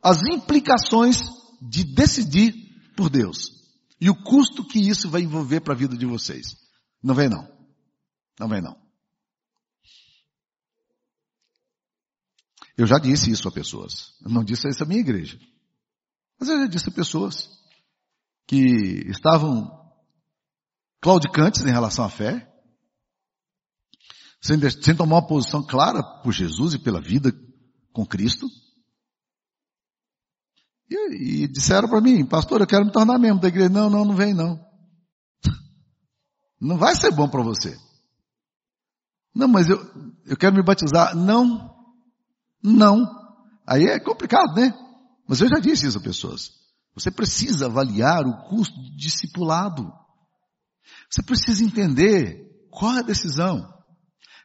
[0.01, 1.21] as implicações
[1.61, 2.53] de decidir
[2.95, 3.61] por Deus
[3.99, 6.55] e o custo que isso vai envolver para a vida de vocês.
[7.03, 7.47] Não vem não.
[8.39, 8.80] Não vem não.
[12.81, 14.15] Eu já disse isso a pessoas.
[14.23, 15.39] Eu não disse isso à minha igreja.
[16.39, 17.47] Mas eu já disse a pessoas.
[18.47, 19.69] que estavam
[20.99, 22.51] claudicantes em relação à fé,
[24.41, 27.31] sem, sem tomar uma posição clara por Jesus e pela vida
[27.93, 28.47] com Cristo.
[30.89, 33.69] E, e disseram para mim, pastor, eu quero me tornar membro da igreja.
[33.69, 34.59] Não, não, não vem não.
[36.59, 37.77] Não vai ser bom para você.
[39.35, 39.77] Não, mas eu,
[40.25, 41.15] eu quero me batizar.
[41.15, 41.70] Não,
[42.63, 43.05] não.
[43.67, 44.73] Aí é complicado, né?
[45.27, 46.51] Mas eu já disse isso a pessoas.
[46.93, 49.91] Você precisa avaliar o custo discipulado.
[51.09, 53.67] Você precisa entender qual é a decisão.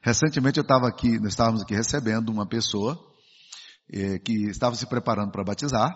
[0.02, 2.96] Recentemente eu estava aqui, nós estávamos aqui recebendo uma pessoa
[3.92, 5.92] eh, que estava se preparando para batizar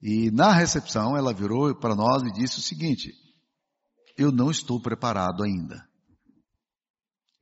[0.00, 3.12] e na recepção ela virou para nós e disse o seguinte:
[4.16, 5.82] eu não estou preparado ainda.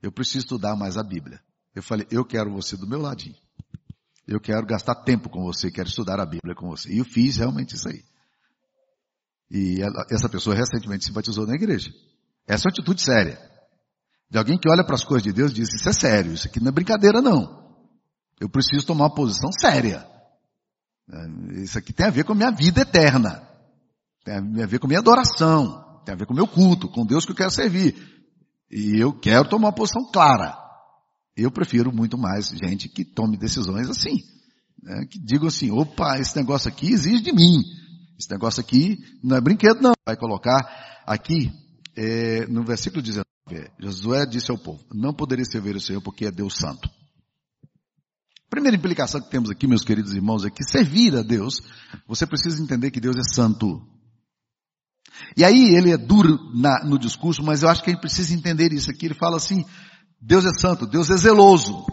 [0.01, 1.41] Eu preciso estudar mais a Bíblia.
[1.75, 3.37] Eu falei, eu quero você do meu ladinho.
[4.27, 6.93] Eu quero gastar tempo com você, quero estudar a Bíblia com você.
[6.93, 8.03] E eu fiz realmente isso aí.
[9.51, 11.91] E ela, essa pessoa recentemente se batizou na igreja.
[12.47, 13.39] Essa é uma atitude séria.
[14.31, 16.47] De alguém que olha para as coisas de Deus e diz, isso é sério, isso
[16.47, 17.77] aqui não é brincadeira não.
[18.41, 20.09] Eu preciso tomar uma posição séria.
[21.11, 23.47] É, isso aqui tem a ver com a minha vida eterna.
[24.25, 26.01] Tem a ver com a minha adoração.
[26.05, 27.95] Tem a ver com o meu culto, com Deus que eu quero servir.
[28.71, 30.62] E eu quero tomar uma posição clara.
[31.37, 34.23] Eu prefiro muito mais gente que tome decisões assim.
[34.83, 35.07] Né?
[35.07, 37.63] Que digam assim, opa, esse negócio aqui exige de mim.
[38.19, 39.93] Esse negócio aqui não é brinquedo não.
[40.07, 41.51] Vai colocar aqui,
[41.97, 43.25] é, no versículo 19,
[43.81, 46.89] Josué disse ao povo, não poderia servir o Senhor porque é Deus santo.
[48.49, 51.63] Primeira implicação que temos aqui, meus queridos irmãos, é que servir a Deus,
[52.07, 53.81] você precisa entender que Deus é santo.
[55.37, 58.35] E aí ele é duro na, no discurso, mas eu acho que a gente precisa
[58.35, 59.07] entender isso aqui.
[59.07, 59.65] Ele fala assim,
[60.25, 61.85] Deus é santo, Deus é zeloso.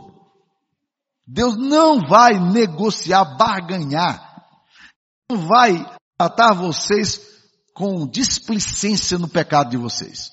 [1.25, 4.45] Deus não vai negociar, barganhar.
[5.29, 5.83] Não vai
[6.15, 7.19] tratar vocês
[7.73, 10.29] com displicência no pecado de vocês.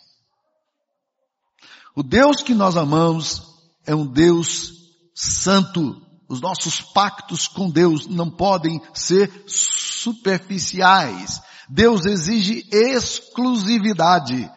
[1.95, 3.43] O Deus que nós amamos
[3.87, 4.75] é um Deus
[5.15, 6.03] santo.
[6.29, 11.41] Os nossos pactos com Deus não podem ser superficiais.
[11.69, 14.51] Deus exige exclusividade.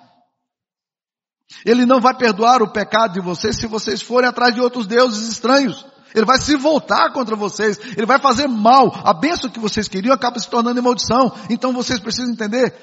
[1.66, 5.28] Ele não vai perdoar o pecado de vocês se vocês forem atrás de outros deuses
[5.30, 5.86] estranhos.
[6.14, 7.78] Ele vai se voltar contra vocês.
[7.78, 8.92] Ele vai fazer mal.
[9.04, 11.32] A bênção que vocês queriam acaba se tornando em maldição.
[11.50, 12.74] Então vocês precisam entender.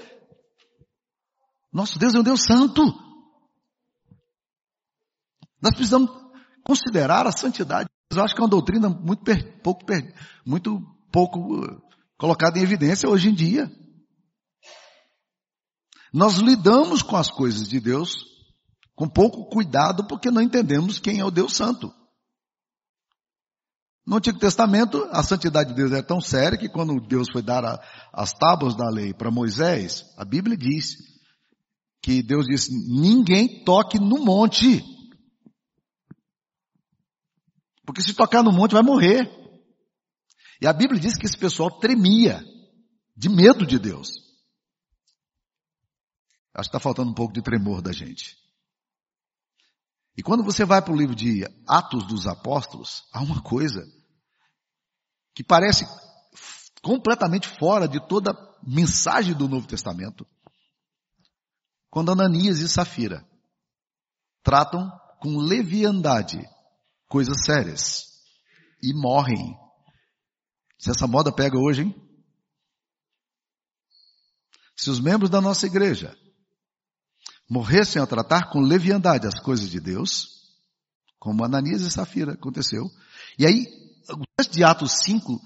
[1.73, 2.83] Nosso Deus é um Deus santo.
[5.61, 6.11] Nós precisamos
[6.65, 7.89] considerar a santidade.
[8.13, 9.25] Eu acho que é uma doutrina muito
[9.63, 9.85] pouco,
[10.45, 10.81] muito
[11.13, 11.83] pouco uh,
[12.17, 13.71] colocada em evidência hoje em dia.
[16.13, 18.36] Nós lidamos com as coisas de Deus
[18.97, 21.95] com pouco cuidado porque não entendemos quem é o Deus Santo.
[24.07, 27.65] No Antigo Testamento, a santidade de Deus é tão séria que quando Deus foi dar
[27.65, 27.79] a,
[28.13, 30.97] as tábuas da lei para Moisés, a Bíblia diz
[32.01, 34.83] que Deus disse, ninguém toque no monte.
[37.85, 39.29] Porque se tocar no monte vai morrer.
[40.63, 42.43] E a Bíblia diz que esse pessoal tremia
[43.17, 44.09] de medo de Deus.
[46.55, 48.46] Acho que está faltando um pouco de tremor da gente.
[50.17, 53.87] E quando você vai para o livro de Atos dos Apóstolos, há uma coisa
[55.35, 55.87] que parece
[56.83, 60.27] completamente fora de toda mensagem do Novo Testamento.
[61.91, 63.29] Quando Ananias e Safira
[64.43, 66.41] tratam com leviandade
[67.09, 68.23] coisas sérias
[68.83, 69.55] e morrem.
[70.79, 71.95] Se essa moda pega hoje, hein?
[74.77, 76.17] Se os membros da nossa igreja
[77.49, 80.37] morressem a tratar com leviandade as coisas de Deus,
[81.19, 82.85] como Ananias e Safira aconteceu.
[83.39, 83.67] E aí,
[84.11, 85.41] o texto de Atos 5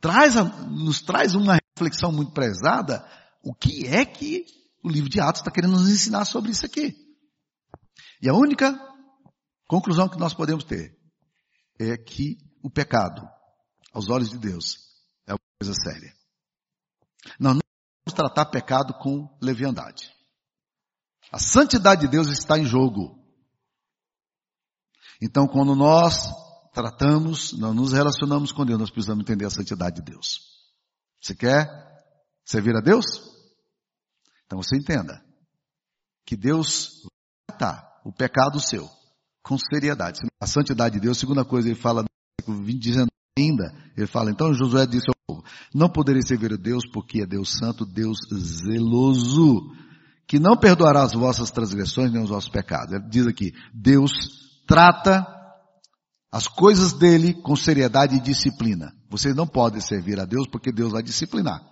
[0.00, 0.34] traz,
[0.68, 3.06] nos traz uma reflexão muito prezada,
[3.42, 4.44] o que é que
[4.82, 6.96] o livro de Atos está querendo nos ensinar sobre isso aqui.
[8.22, 8.78] E a única
[9.66, 10.96] conclusão que nós podemos ter
[11.78, 13.22] é que o pecado,
[13.92, 14.78] aos olhos de Deus,
[15.26, 16.12] é uma coisa séria.
[17.38, 17.60] Nós não
[18.04, 20.17] vamos tratar pecado com leviandade.
[21.30, 23.18] A santidade de Deus está em jogo.
[25.20, 26.30] Então, quando nós
[26.72, 30.40] tratamos, nós nos relacionamos com Deus, nós precisamos entender a santidade de Deus.
[31.20, 31.66] Você quer
[32.44, 33.04] servir a Deus?
[34.46, 35.22] Então você entenda
[36.24, 37.02] que Deus
[37.46, 38.88] tratar o pecado seu
[39.42, 40.20] com seriedade.
[40.40, 44.30] A santidade de Deus, segunda coisa, ele fala no versículo 20, dizendo ainda, ele fala,
[44.30, 48.18] então Josué disse ao povo, não poderia servir a Deus porque é Deus santo, Deus
[48.32, 49.70] zeloso
[50.28, 52.92] que não perdoará as vossas transgressões nem os vossos pecados.
[52.92, 54.12] Ele diz aqui, Deus
[54.66, 55.26] trata
[56.30, 58.92] as coisas dele com seriedade e disciplina.
[59.08, 61.62] Vocês não podem servir a Deus porque Deus vai disciplinar.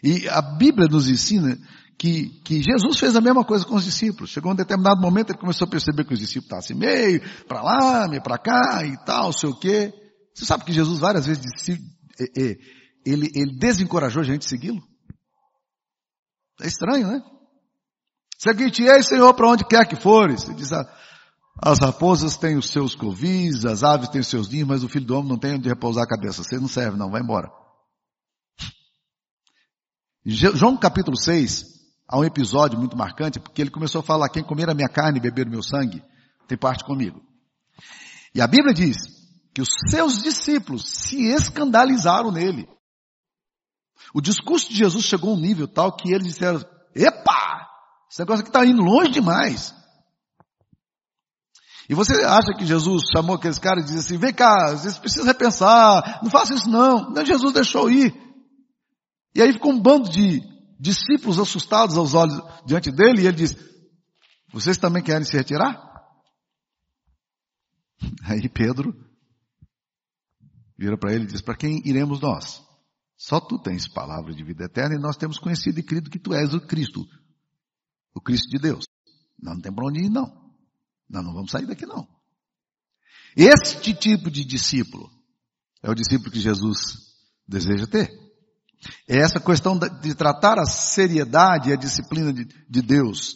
[0.00, 1.58] E a Bíblia nos ensina
[1.98, 4.30] que, que Jesus fez a mesma coisa com os discípulos.
[4.30, 7.60] Chegou um determinado momento, ele começou a perceber que os discípulos estavam assim, meio, para
[7.60, 9.92] lá, meio para cá e tal, sei o quê.
[10.32, 11.76] Você sabe que Jesus várias vezes disse,
[13.04, 14.80] ele, ele desencorajou a gente a segui-lo?
[16.60, 17.22] É estranho, né?
[18.38, 20.44] Seguir-te-ei, Senhor, para onde quer que fores.
[20.56, 20.88] Diz, ah,
[21.60, 25.06] as raposas têm os seus covis, as aves têm os seus ninhos, mas o filho
[25.06, 26.42] do homem não tem onde repousar a cabeça.
[26.42, 27.50] Você não serve, não, vai embora.
[30.24, 31.64] João capítulo 6,
[32.06, 35.18] há um episódio muito marcante, porque ele começou a falar, quem comer a minha carne
[35.18, 36.02] e beber o meu sangue,
[36.46, 37.20] tem parte comigo.
[38.34, 38.96] E a Bíblia diz
[39.54, 42.68] que os seus discípulos se escandalizaram nele.
[44.14, 46.60] O discurso de Jesus chegou a um nível tal que eles disseram,
[46.94, 47.68] epa,
[48.10, 49.74] esse negócio aqui está indo longe demais.
[51.88, 55.26] E você acha que Jesus chamou aqueles caras e disse assim, vem cá, vocês precisam
[55.26, 57.10] repensar, não faça isso não.
[57.10, 58.14] Não, Jesus deixou ir.
[59.34, 60.42] E aí ficou um bando de
[60.78, 63.56] discípulos assustados aos olhos diante dele, e ele diz,
[64.52, 65.82] vocês também querem se retirar?
[68.24, 68.94] Aí Pedro
[70.76, 72.67] vira para ele e diz, para quem iremos nós?
[73.18, 76.32] Só tu tens palavra de vida eterna e nós temos conhecido e crido que tu
[76.32, 77.04] és o Cristo,
[78.14, 78.84] o Cristo de Deus.
[79.36, 80.54] Nós não temos para onde ir não.
[81.10, 82.06] Nós não vamos sair daqui não.
[83.36, 85.10] Este tipo de discípulo
[85.82, 86.78] é o discípulo que Jesus
[87.46, 88.08] deseja ter.
[89.08, 93.34] É essa questão de tratar a seriedade e a disciplina de, de Deus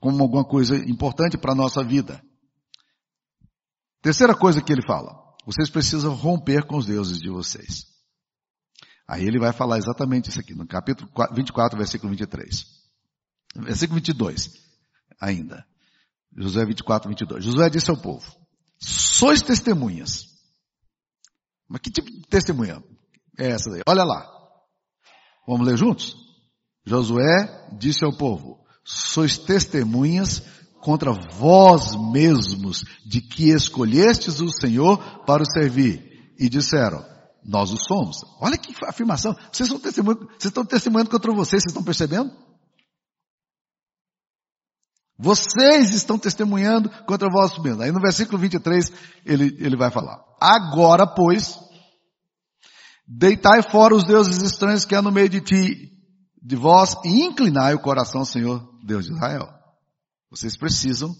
[0.00, 2.22] como alguma coisa importante para a nossa vida.
[4.00, 5.12] Terceira coisa que ele fala,
[5.44, 7.97] vocês precisam romper com os deuses de vocês.
[9.08, 12.66] Aí ele vai falar exatamente isso aqui, no capítulo 24, versículo 23.
[13.56, 14.52] Versículo 22,
[15.18, 15.66] ainda.
[16.36, 17.42] Josué 24, 22.
[17.42, 18.30] Josué disse ao povo,
[18.78, 20.26] sois testemunhas.
[21.66, 22.84] Mas que tipo de testemunha
[23.38, 23.80] é essa daí?
[23.86, 24.26] Olha lá.
[25.46, 26.14] Vamos ler juntos?
[26.84, 30.42] Josué disse ao povo, sois testemunhas
[30.82, 36.34] contra vós mesmos de que escolhestes o Senhor para o servir.
[36.38, 37.04] E disseram,
[37.44, 38.18] nós o somos.
[38.40, 39.34] Olha que afirmação.
[39.52, 42.30] Vocês estão testemunhando, vocês estão testemunhando contra vocês, vocês estão percebendo?
[45.18, 47.80] Vocês estão testemunhando contra vós mesmos.
[47.80, 48.92] Aí no versículo 23
[49.24, 50.22] ele, ele vai falar.
[50.40, 51.58] Agora, pois,
[53.06, 55.90] deitai fora os deuses estranhos que há no meio de ti,
[56.40, 59.48] de vós, e inclinai o coração ao Senhor, Deus de Israel.
[60.30, 61.12] Vocês precisam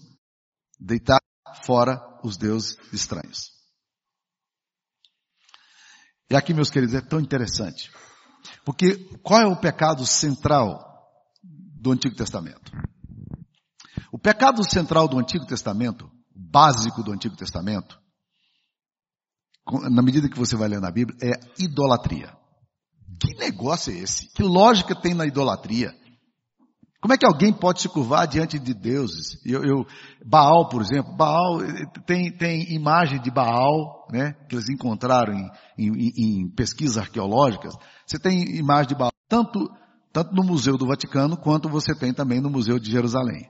[0.79, 1.19] deitar
[1.65, 3.58] fora os deuses estranhos.
[6.29, 7.91] E aqui, meus queridos, é tão interessante.
[8.63, 10.79] Porque qual é o pecado central
[11.43, 12.71] do Antigo Testamento?
[14.11, 17.99] O pecado central do Antigo Testamento, básico do Antigo Testamento,
[19.89, 22.35] na medida que você vai ler na Bíblia, é idolatria.
[23.19, 24.27] Que negócio é esse?
[24.29, 25.93] Que lógica tem na idolatria?
[27.01, 29.39] Como é que alguém pode se curvar diante de deuses?
[29.45, 29.85] Eu, eu,
[30.25, 35.49] Baal, por exemplo, Baal eh, tem, tem imagem de Baal, né, que eles encontraram em,
[35.77, 37.73] em, em pesquisas arqueológicas.
[38.05, 39.69] Você tem imagem de Baal tanto,
[40.11, 43.49] tanto no Museu do Vaticano quanto você tem também no Museu de Jerusalém.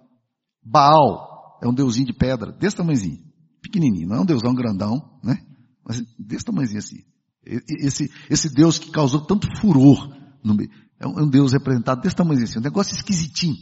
[0.63, 3.23] Baal é um deusinho de pedra, desse tamanhozinho,
[3.63, 5.38] pequenininho, não é um deusão grandão, né?
[5.83, 6.99] Mas desse tamanhozinho assim.
[7.43, 10.07] Esse, esse Deus que causou tanto furor
[10.43, 13.55] no meio, é um, é um Deus representado desse tamanhozinho assim, um negócio esquisitinho.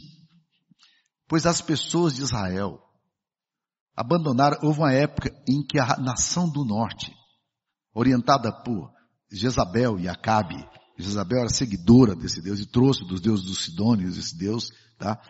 [1.28, 2.80] Pois as pessoas de Israel
[3.94, 7.14] abandonaram, houve uma época em que a nação do norte,
[7.94, 8.90] orientada por
[9.30, 10.56] Jezabel e Acabe,
[10.98, 15.20] Jezabel era seguidora desse Deus e trouxe dos deuses dos Sidônios esse Deus, tá?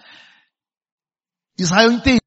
[1.59, 2.21] Israel inteirinho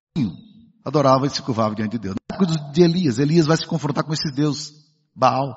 [0.84, 2.16] adorava e se curvava diante de Deus.
[2.30, 4.74] Na época de Elias, Elias vai se confrontar com esses deuses,
[5.16, 5.56] Baal.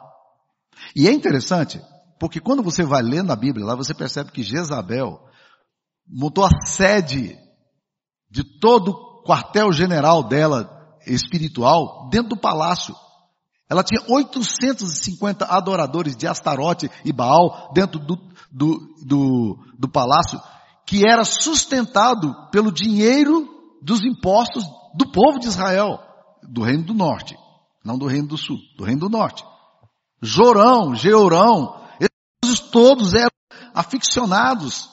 [0.95, 1.81] E é interessante,
[2.19, 5.21] porque quando você vai lendo a Bíblia lá, você percebe que Jezabel
[6.07, 7.37] montou a sede
[8.31, 12.95] de todo o quartel-general dela espiritual dentro do palácio.
[13.69, 18.17] Ela tinha 850 adoradores de Astarote e Baal dentro do,
[18.53, 20.41] do, do, do palácio,
[20.87, 23.49] que era sustentado pelo dinheiro
[23.83, 24.65] dos impostos
[24.95, 25.99] do povo de Israel,
[26.43, 27.37] do reino do norte,
[27.85, 29.45] não do reino do sul, do reino do norte.
[30.23, 31.84] Jorão, Georão,
[32.75, 33.31] todos eram
[33.73, 34.91] aficionados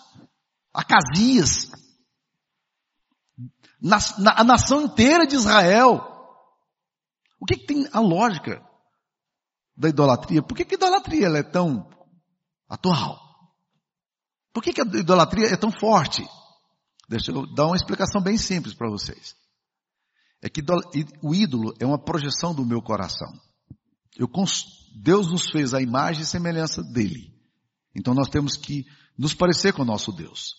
[0.71, 1.71] a Casias.
[3.81, 6.07] Na, na, a nação inteira de Israel.
[7.39, 8.63] O que, que, tem a lógica
[9.75, 10.43] da idolatria?
[10.43, 11.89] Por que, que a idolatria é tão
[12.69, 13.19] atual?
[14.53, 16.23] Por que, que a idolatria é tão forte?
[17.09, 19.35] Deixa eu dar uma explicação bem simples para vocês.
[20.39, 20.61] É que
[21.23, 23.33] o ídolo é uma projeção do meu coração.
[24.15, 24.29] Eu,
[25.01, 27.30] Deus nos fez a imagem e semelhança dele.
[27.95, 28.85] Então nós temos que
[29.17, 30.55] nos parecer com o nosso Deus.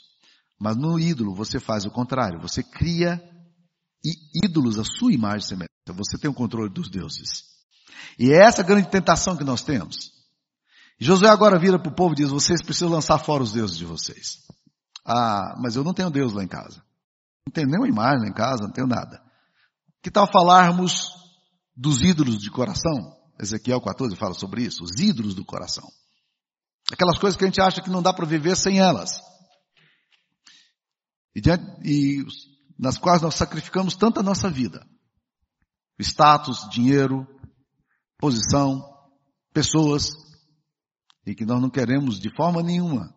[0.59, 2.41] Mas no ídolo você faz o contrário.
[2.41, 3.23] Você cria
[4.45, 5.69] ídolos à sua imagem semelhança.
[5.89, 7.45] Você tem o controle dos deuses.
[8.19, 10.13] E é essa grande tentação que nós temos.
[10.99, 13.85] Josué agora vira para o povo e diz, vocês precisam lançar fora os deuses de
[13.85, 14.39] vocês.
[15.05, 16.83] Ah, mas eu não tenho Deus lá em casa.
[17.47, 19.21] Não tenho nenhuma imagem lá em casa, não tenho nada.
[20.01, 21.09] Que tal falarmos
[21.77, 23.17] dos ídolos de coração?
[23.41, 25.89] Ezequiel 14 fala sobre isso, os ídolos do coração.
[26.93, 29.21] Aquelas coisas que a gente acha que não dá para viver sem elas.
[31.35, 32.25] E, diante, e
[32.79, 34.87] nas quais nós sacrificamos tanta nossa vida.
[35.99, 37.27] Status, dinheiro,
[38.19, 38.83] posição,
[39.53, 40.11] pessoas,
[41.27, 43.15] e que nós não queremos de forma nenhuma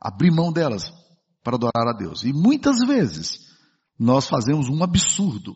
[0.00, 0.90] abrir mão delas
[1.42, 2.24] para adorar a Deus.
[2.24, 3.40] E muitas vezes
[3.98, 5.54] nós fazemos um absurdo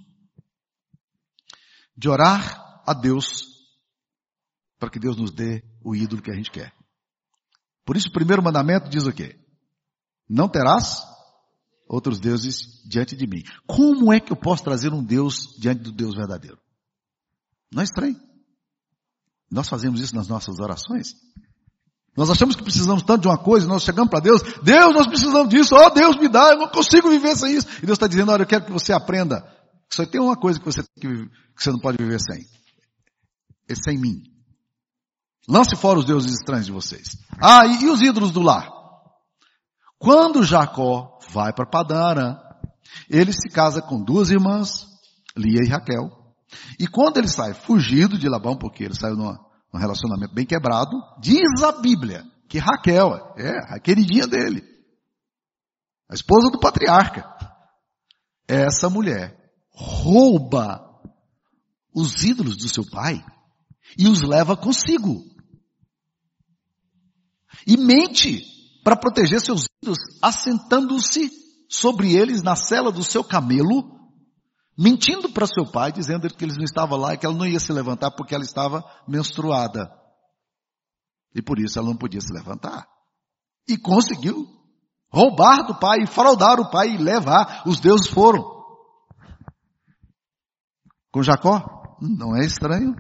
[1.97, 3.47] de orar a Deus
[4.79, 6.76] para que Deus nos dê o ídolo que a gente quer.
[7.87, 9.39] Por isso o primeiro mandamento diz o quê?
[10.29, 11.03] Não terás
[11.89, 13.45] outros deuses diante de mim.
[13.65, 16.59] Como é que eu posso trazer um Deus diante do Deus verdadeiro?
[17.73, 18.21] Não é estranho?
[19.49, 21.15] Nós fazemos isso nas nossas orações.
[22.17, 25.49] Nós achamos que precisamos tanto de uma coisa, nós chegamos para Deus, Deus, nós precisamos
[25.51, 27.69] disso, oh Deus me dá, eu não consigo viver sem isso.
[27.79, 29.47] E Deus está dizendo, olha, eu quero que você aprenda,
[29.93, 31.31] só tem uma coisa que você, que, que
[31.63, 32.45] você não pode viver sem.
[33.69, 34.36] É sem mim.
[35.49, 37.17] Lance fora os deuses estranhos de vocês.
[37.41, 38.71] Ah, e, e os ídolos do lar?
[39.99, 42.41] Quando Jacó vai para Padana,
[43.09, 44.87] ele se casa com duas irmãs,
[45.37, 46.11] Lia e Raquel.
[46.79, 49.39] E quando ele sai fugido de Labão, porque ele saiu numa,
[49.73, 54.63] um relacionamento bem quebrado, diz a Bíblia que Raquel é a queridinha dele,
[56.09, 57.25] a esposa do patriarca.
[58.49, 59.37] Essa mulher
[59.73, 60.81] rouba
[61.95, 63.25] os ídolos do seu pai
[63.99, 65.25] e os leva consigo.
[67.67, 68.45] E mente
[68.83, 71.31] para proteger seus ídolos, assentando-se
[71.69, 73.97] sobre eles na cela do seu camelo,
[74.79, 77.61] mentindo para seu pai, dizendo que ele não estava lá e que ela não ia
[77.61, 79.91] se levantar porque ela estava menstruada.
[81.35, 82.87] E por isso ela não podia se levantar.
[83.69, 84.47] E conseguiu
[85.11, 87.63] roubar do pai, fraudar o pai e levar.
[87.67, 88.45] Os deuses foram.
[91.11, 91.99] Com Jacó?
[92.01, 92.95] Não é estranho.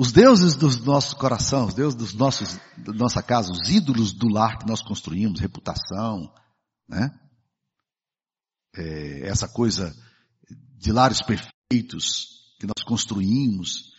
[0.00, 4.30] Os deuses do nosso coração, os deuses dos nossos, da nossa casa, os ídolos do
[4.30, 6.32] lar que nós construímos, reputação,
[6.88, 7.10] né?
[8.74, 9.94] é, essa coisa
[10.78, 13.92] de lares perfeitos que nós construímos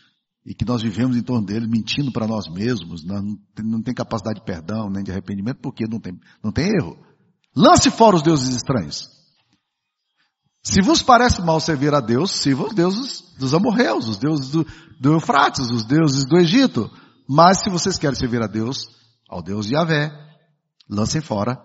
[0.44, 4.40] e que nós vivemos em torno dele, mentindo para nós mesmos, não, não tem capacidade
[4.40, 6.98] de perdão nem de arrependimento, porque não tem, não tem erro.
[7.56, 9.21] Lance fora os deuses estranhos.
[10.64, 14.66] Se vos parece mal servir a Deus, sirva os deuses dos amorreus, os deuses do,
[15.00, 16.90] do Eufrates, os deuses do Egito.
[17.28, 18.88] Mas se vocês querem servir a Deus,
[19.28, 20.12] ao Deus de Yahvé,
[20.88, 21.60] lancem fora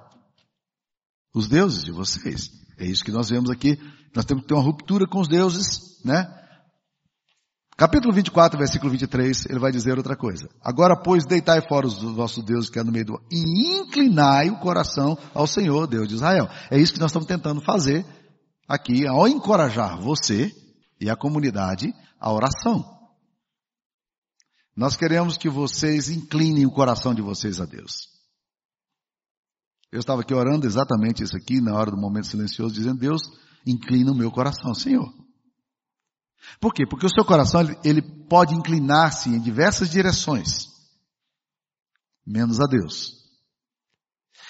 [1.34, 2.50] os deuses de vocês.
[2.78, 3.78] É isso que nós vemos aqui.
[4.14, 6.32] Nós temos que ter uma ruptura com os deuses, né?
[7.76, 10.48] Capítulo 24, versículo 23, ele vai dizer outra coisa.
[10.62, 13.20] Agora, pois, deitai fora os vossos deuses que é no meio do...
[13.30, 16.48] E inclinai o coração ao Senhor, Deus de Israel.
[16.70, 18.06] É isso que nós estamos tentando fazer
[18.66, 20.54] aqui, ao encorajar você
[21.00, 22.96] e a comunidade à oração.
[24.76, 28.08] Nós queremos que vocês inclinem o coração de vocês a Deus.
[29.90, 33.22] Eu estava aqui orando exatamente isso aqui, na hora do momento silencioso, dizendo, Deus,
[33.66, 35.10] inclina o meu coração, Senhor.
[36.60, 36.86] Por quê?
[36.86, 40.66] Porque o seu coração, ele, pode inclinar-se em diversas direções,
[42.26, 43.25] menos a Deus.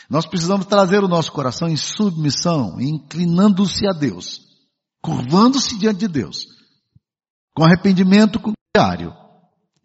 [0.09, 4.41] Nós precisamos trazer o nosso coração em submissão, inclinando-se a Deus,
[5.03, 6.47] curvando-se diante de Deus,
[7.55, 8.41] com arrependimento
[8.75, 9.13] diário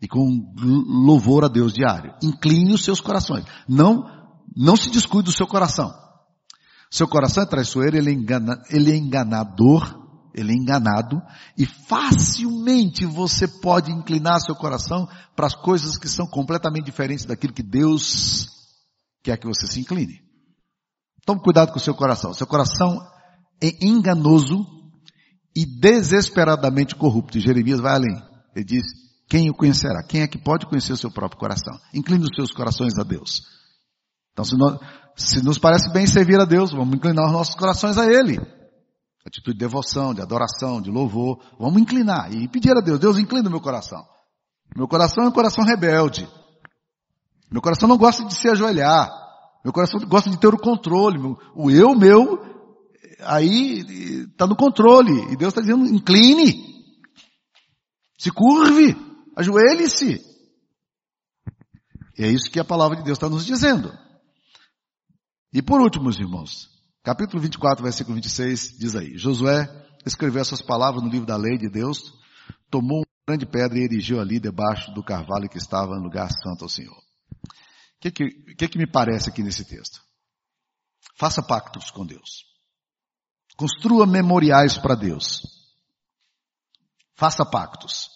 [0.01, 0.53] e com
[1.05, 2.13] louvor a Deus diário.
[2.21, 3.45] Incline os seus corações.
[3.67, 4.21] Não
[4.55, 5.93] não se descuide do seu coração.
[6.89, 9.97] Seu coração é traiçoeiro, ele é, engana, ele é enganador,
[10.35, 11.21] ele é enganado,
[11.57, 17.53] e facilmente você pode inclinar seu coração para as coisas que são completamente diferentes daquilo
[17.53, 18.60] que Deus
[19.23, 20.21] quer que você se incline.
[21.25, 22.33] Tome cuidado com o seu coração.
[22.33, 22.99] Seu coração
[23.61, 24.65] é enganoso
[25.55, 27.37] e desesperadamente corrupto.
[27.37, 28.21] E Jeremias vai além.
[28.55, 28.83] Ele diz,
[29.29, 30.03] quem o conhecerá?
[30.03, 31.77] Quem é que pode conhecer o seu próprio coração?
[31.93, 33.41] Incline os seus corações a Deus.
[34.33, 34.79] Então, se, nós,
[35.15, 38.39] se nos parece bem servir a Deus, vamos inclinar os nossos corações a Ele.
[39.25, 41.39] Atitude de devoção, de adoração, de louvor.
[41.59, 44.03] Vamos inclinar e pedir a Deus, Deus inclina o meu coração.
[44.75, 46.27] Meu coração é um coração rebelde.
[47.51, 49.09] Meu coração não gosta de se ajoelhar.
[49.63, 51.19] Meu coração gosta de ter o controle.
[51.53, 52.39] O eu meu,
[53.19, 53.81] aí
[54.31, 55.33] está no controle.
[55.33, 56.71] E Deus está dizendo, incline.
[58.17, 58.95] Se curve.
[59.35, 60.21] Ajoelhe-se.
[62.17, 63.91] É isso que a palavra de Deus está nos dizendo.
[65.53, 66.69] E por último, irmãos,
[67.03, 69.67] capítulo 24, versículo 26, diz aí, Josué
[70.05, 72.13] escreveu essas palavras no livro da lei de Deus,
[72.69, 76.63] tomou uma grande pedra e erigiu ali debaixo do carvalho que estava no lugar santo
[76.63, 77.10] ao Senhor.
[78.01, 80.01] Que, que, que me parece aqui nesse texto?
[81.15, 82.45] Faça pactos com Deus.
[83.55, 85.43] Construa memoriais para Deus.
[87.15, 88.09] Faça pactos.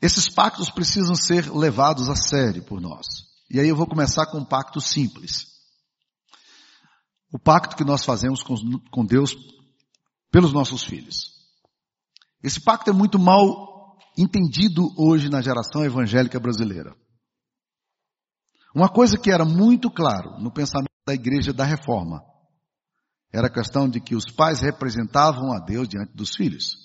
[0.00, 3.06] Esses pactos precisam ser levados a sério por nós.
[3.50, 5.48] E aí eu vou começar com um pacto simples.
[7.32, 8.54] O pacto que nós fazemos com,
[8.92, 9.34] com Deus
[10.30, 11.32] pelos nossos filhos.
[12.40, 16.94] Esse pacto é muito mal entendido hoje na geração evangélica brasileira.
[18.74, 22.22] Uma coisa que era muito claro no pensamento da igreja da reforma
[23.32, 26.76] era a questão de que os pais representavam a Deus diante dos filhos.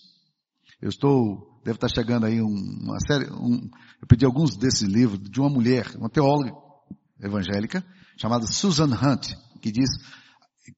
[0.82, 3.70] Eu estou, deve estar chegando aí uma série, um,
[4.02, 6.52] eu pedi alguns desses livros de uma mulher, uma teóloga
[7.20, 7.86] evangélica,
[8.18, 9.90] chamada Susan Hunt, que diz,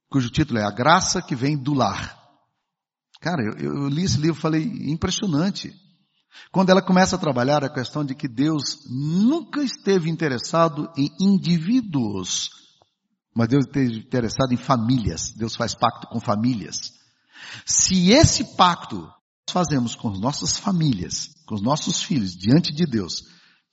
[0.10, 2.18] cujo título é A Graça que Vem do Lar.
[3.22, 5.74] Cara, eu, eu li esse livro e falei, impressionante.
[6.52, 12.50] Quando ela começa a trabalhar a questão de que Deus nunca esteve interessado em indivíduos,
[13.36, 15.32] mas Deus esteve interessado em famílias.
[15.32, 16.94] Deus faz pacto com famílias.
[17.66, 19.14] Se esse pacto nós
[19.52, 23.24] fazemos com as nossas famílias, com os nossos filhos, diante de Deus,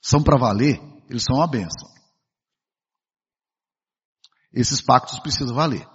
[0.01, 0.79] são para valer,
[1.09, 1.87] eles são uma bênção.
[4.53, 5.87] Esses pactos precisam valer.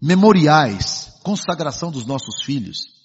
[0.00, 2.97] Memoriais, consagração dos nossos filhos,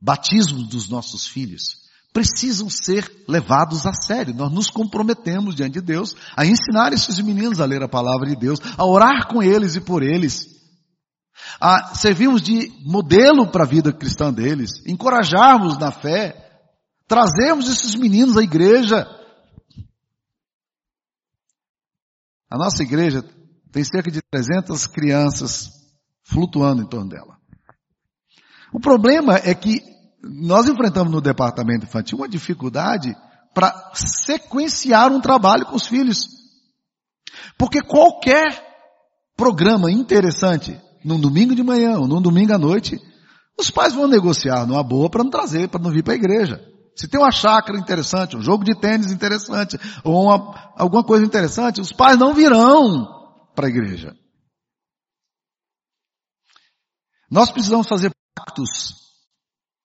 [0.00, 1.84] batismo dos nossos filhos,
[2.14, 4.32] precisam ser levados a sério.
[4.32, 8.36] Nós nos comprometemos diante de Deus a ensinar esses meninos a ler a palavra de
[8.36, 10.46] Deus, a orar com eles e por eles,
[11.60, 16.40] a servirmos de modelo para a vida cristã deles, encorajarmos na fé,
[17.08, 19.06] trazermos esses meninos à igreja.
[22.48, 23.24] A nossa igreja
[23.72, 25.68] tem cerca de 300 crianças
[26.22, 27.36] flutuando em torno dela.
[28.74, 29.80] O problema é que
[30.20, 33.14] nós enfrentamos no departamento infantil uma dificuldade
[33.54, 36.26] para sequenciar um trabalho com os filhos.
[37.56, 38.60] Porque qualquer
[39.36, 43.00] programa interessante, num domingo de manhã ou num domingo à noite,
[43.56, 46.60] os pais vão negociar numa boa para não trazer, para não vir para a igreja.
[46.96, 51.80] Se tem uma chácara interessante, um jogo de tênis interessante, ou uma, alguma coisa interessante,
[51.80, 53.06] os pais não virão
[53.54, 54.16] para a igreja.
[57.30, 59.04] Nós precisamos fazer pactos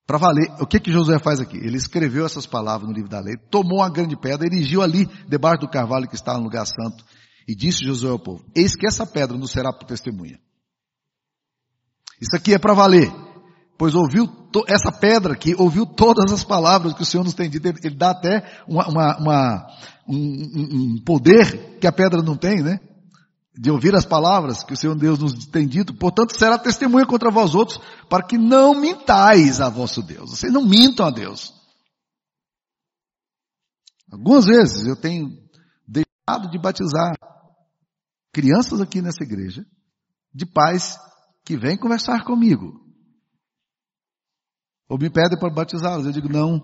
[0.05, 0.49] para valer.
[0.59, 1.57] O que que Josué faz aqui?
[1.57, 5.61] Ele escreveu essas palavras no livro da lei, tomou uma grande pedra, erigiu ali, debaixo
[5.61, 7.05] do carvalho que está no lugar santo,
[7.47, 10.39] e disse Josué ao povo, eis que essa pedra nos será por testemunha.
[12.21, 13.11] Isso aqui é para valer.
[13.77, 14.27] Pois ouviu
[14.67, 17.65] essa pedra que ouviu todas as palavras que o Senhor nos tem dito.
[17.65, 19.67] Ele, ele dá até uma, uma, uma,
[20.05, 22.81] um, um poder que a pedra não tem, né?
[23.59, 27.29] De ouvir as palavras que o Senhor Deus nos tem dito, portanto será testemunha contra
[27.29, 27.77] vós outros,
[28.09, 30.29] para que não mintais a vosso Deus.
[30.29, 31.53] Vocês não mintam a Deus.
[34.09, 35.37] Algumas vezes eu tenho
[35.85, 37.13] deixado de batizar
[38.31, 39.65] crianças aqui nessa igreja,
[40.33, 40.97] de pais
[41.43, 42.79] que vêm conversar comigo.
[44.87, 46.05] Ou me pedem para batizá-los.
[46.05, 46.63] Eu digo, não.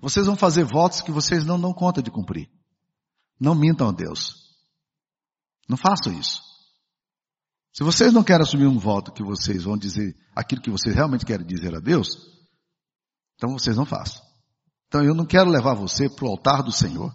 [0.00, 2.48] Vocês vão fazer votos que vocês não dão conta de cumprir.
[3.40, 4.45] Não mintam a Deus.
[5.68, 6.40] Não façam isso.
[7.72, 11.26] Se vocês não querem assumir um voto que vocês vão dizer aquilo que vocês realmente
[11.26, 12.08] querem dizer a Deus,
[13.34, 14.24] então vocês não façam.
[14.86, 17.12] Então eu não quero levar você para o altar do Senhor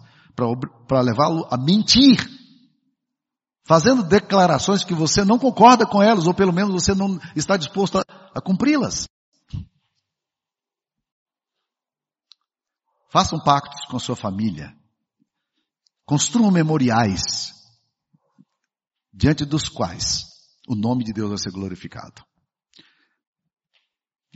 [0.86, 2.18] para levá-lo a mentir,
[3.64, 7.98] fazendo declarações que você não concorda com elas, ou pelo menos você não está disposto
[7.98, 9.08] a, a cumpri-las.
[13.10, 14.74] Façam pactos com sua família.
[16.06, 17.61] Construam memoriais
[19.12, 20.24] diante dos quais
[20.68, 22.22] o nome de Deus vai ser glorificado.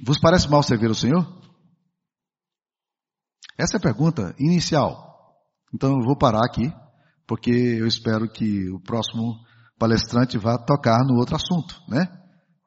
[0.05, 1.25] Vos parece mal servir o Senhor?
[3.59, 5.07] Essa é a pergunta inicial.
[5.75, 6.71] Então eu vou parar aqui,
[7.27, 9.35] porque eu espero que o próximo
[9.79, 12.07] palestrante vá tocar no outro assunto, né?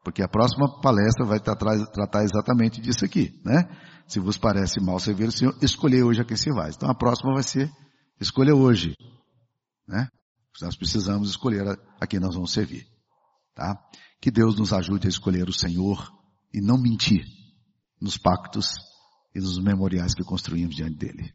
[0.03, 3.64] Porque a próxima palestra vai tratar, tratar exatamente disso aqui, né?
[4.07, 6.72] Se vos parece mal servir o Senhor, escolher hoje a quem se vai.
[6.72, 7.70] Então a próxima vai ser
[8.20, 8.95] escolha hoje,
[9.88, 10.07] né?
[10.62, 12.88] Nós precisamos escolher a, quem nós vamos servir.
[13.56, 13.78] Tá?
[14.22, 16.12] Que Deus nos ajude a escolher o Senhor
[16.54, 17.26] e não mentir
[18.02, 18.76] nos pactos
[19.34, 21.34] e nos memoriais que construímos diante dele.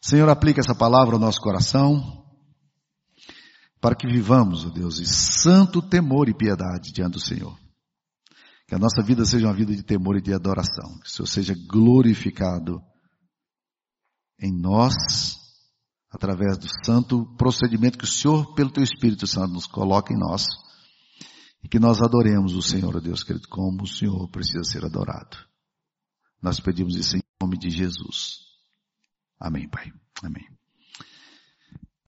[0.00, 2.24] Senhor, aplica essa palavra ao nosso coração
[3.80, 7.56] para que vivamos, ó Deus, em santo temor e piedade diante do Senhor.
[8.66, 10.98] Que a nossa vida seja uma vida de temor e de adoração.
[11.00, 12.80] Que o Senhor seja glorificado
[14.40, 15.35] em nós
[16.10, 20.46] através do santo procedimento que o Senhor, pelo teu Espírito Santo, nos coloca em nós,
[21.62, 25.36] e que nós adoremos o Senhor, Deus querido, como o Senhor precisa ser adorado.
[26.40, 28.46] Nós pedimos isso em nome de Jesus.
[29.40, 29.92] Amém, Pai.
[30.22, 30.55] Amém.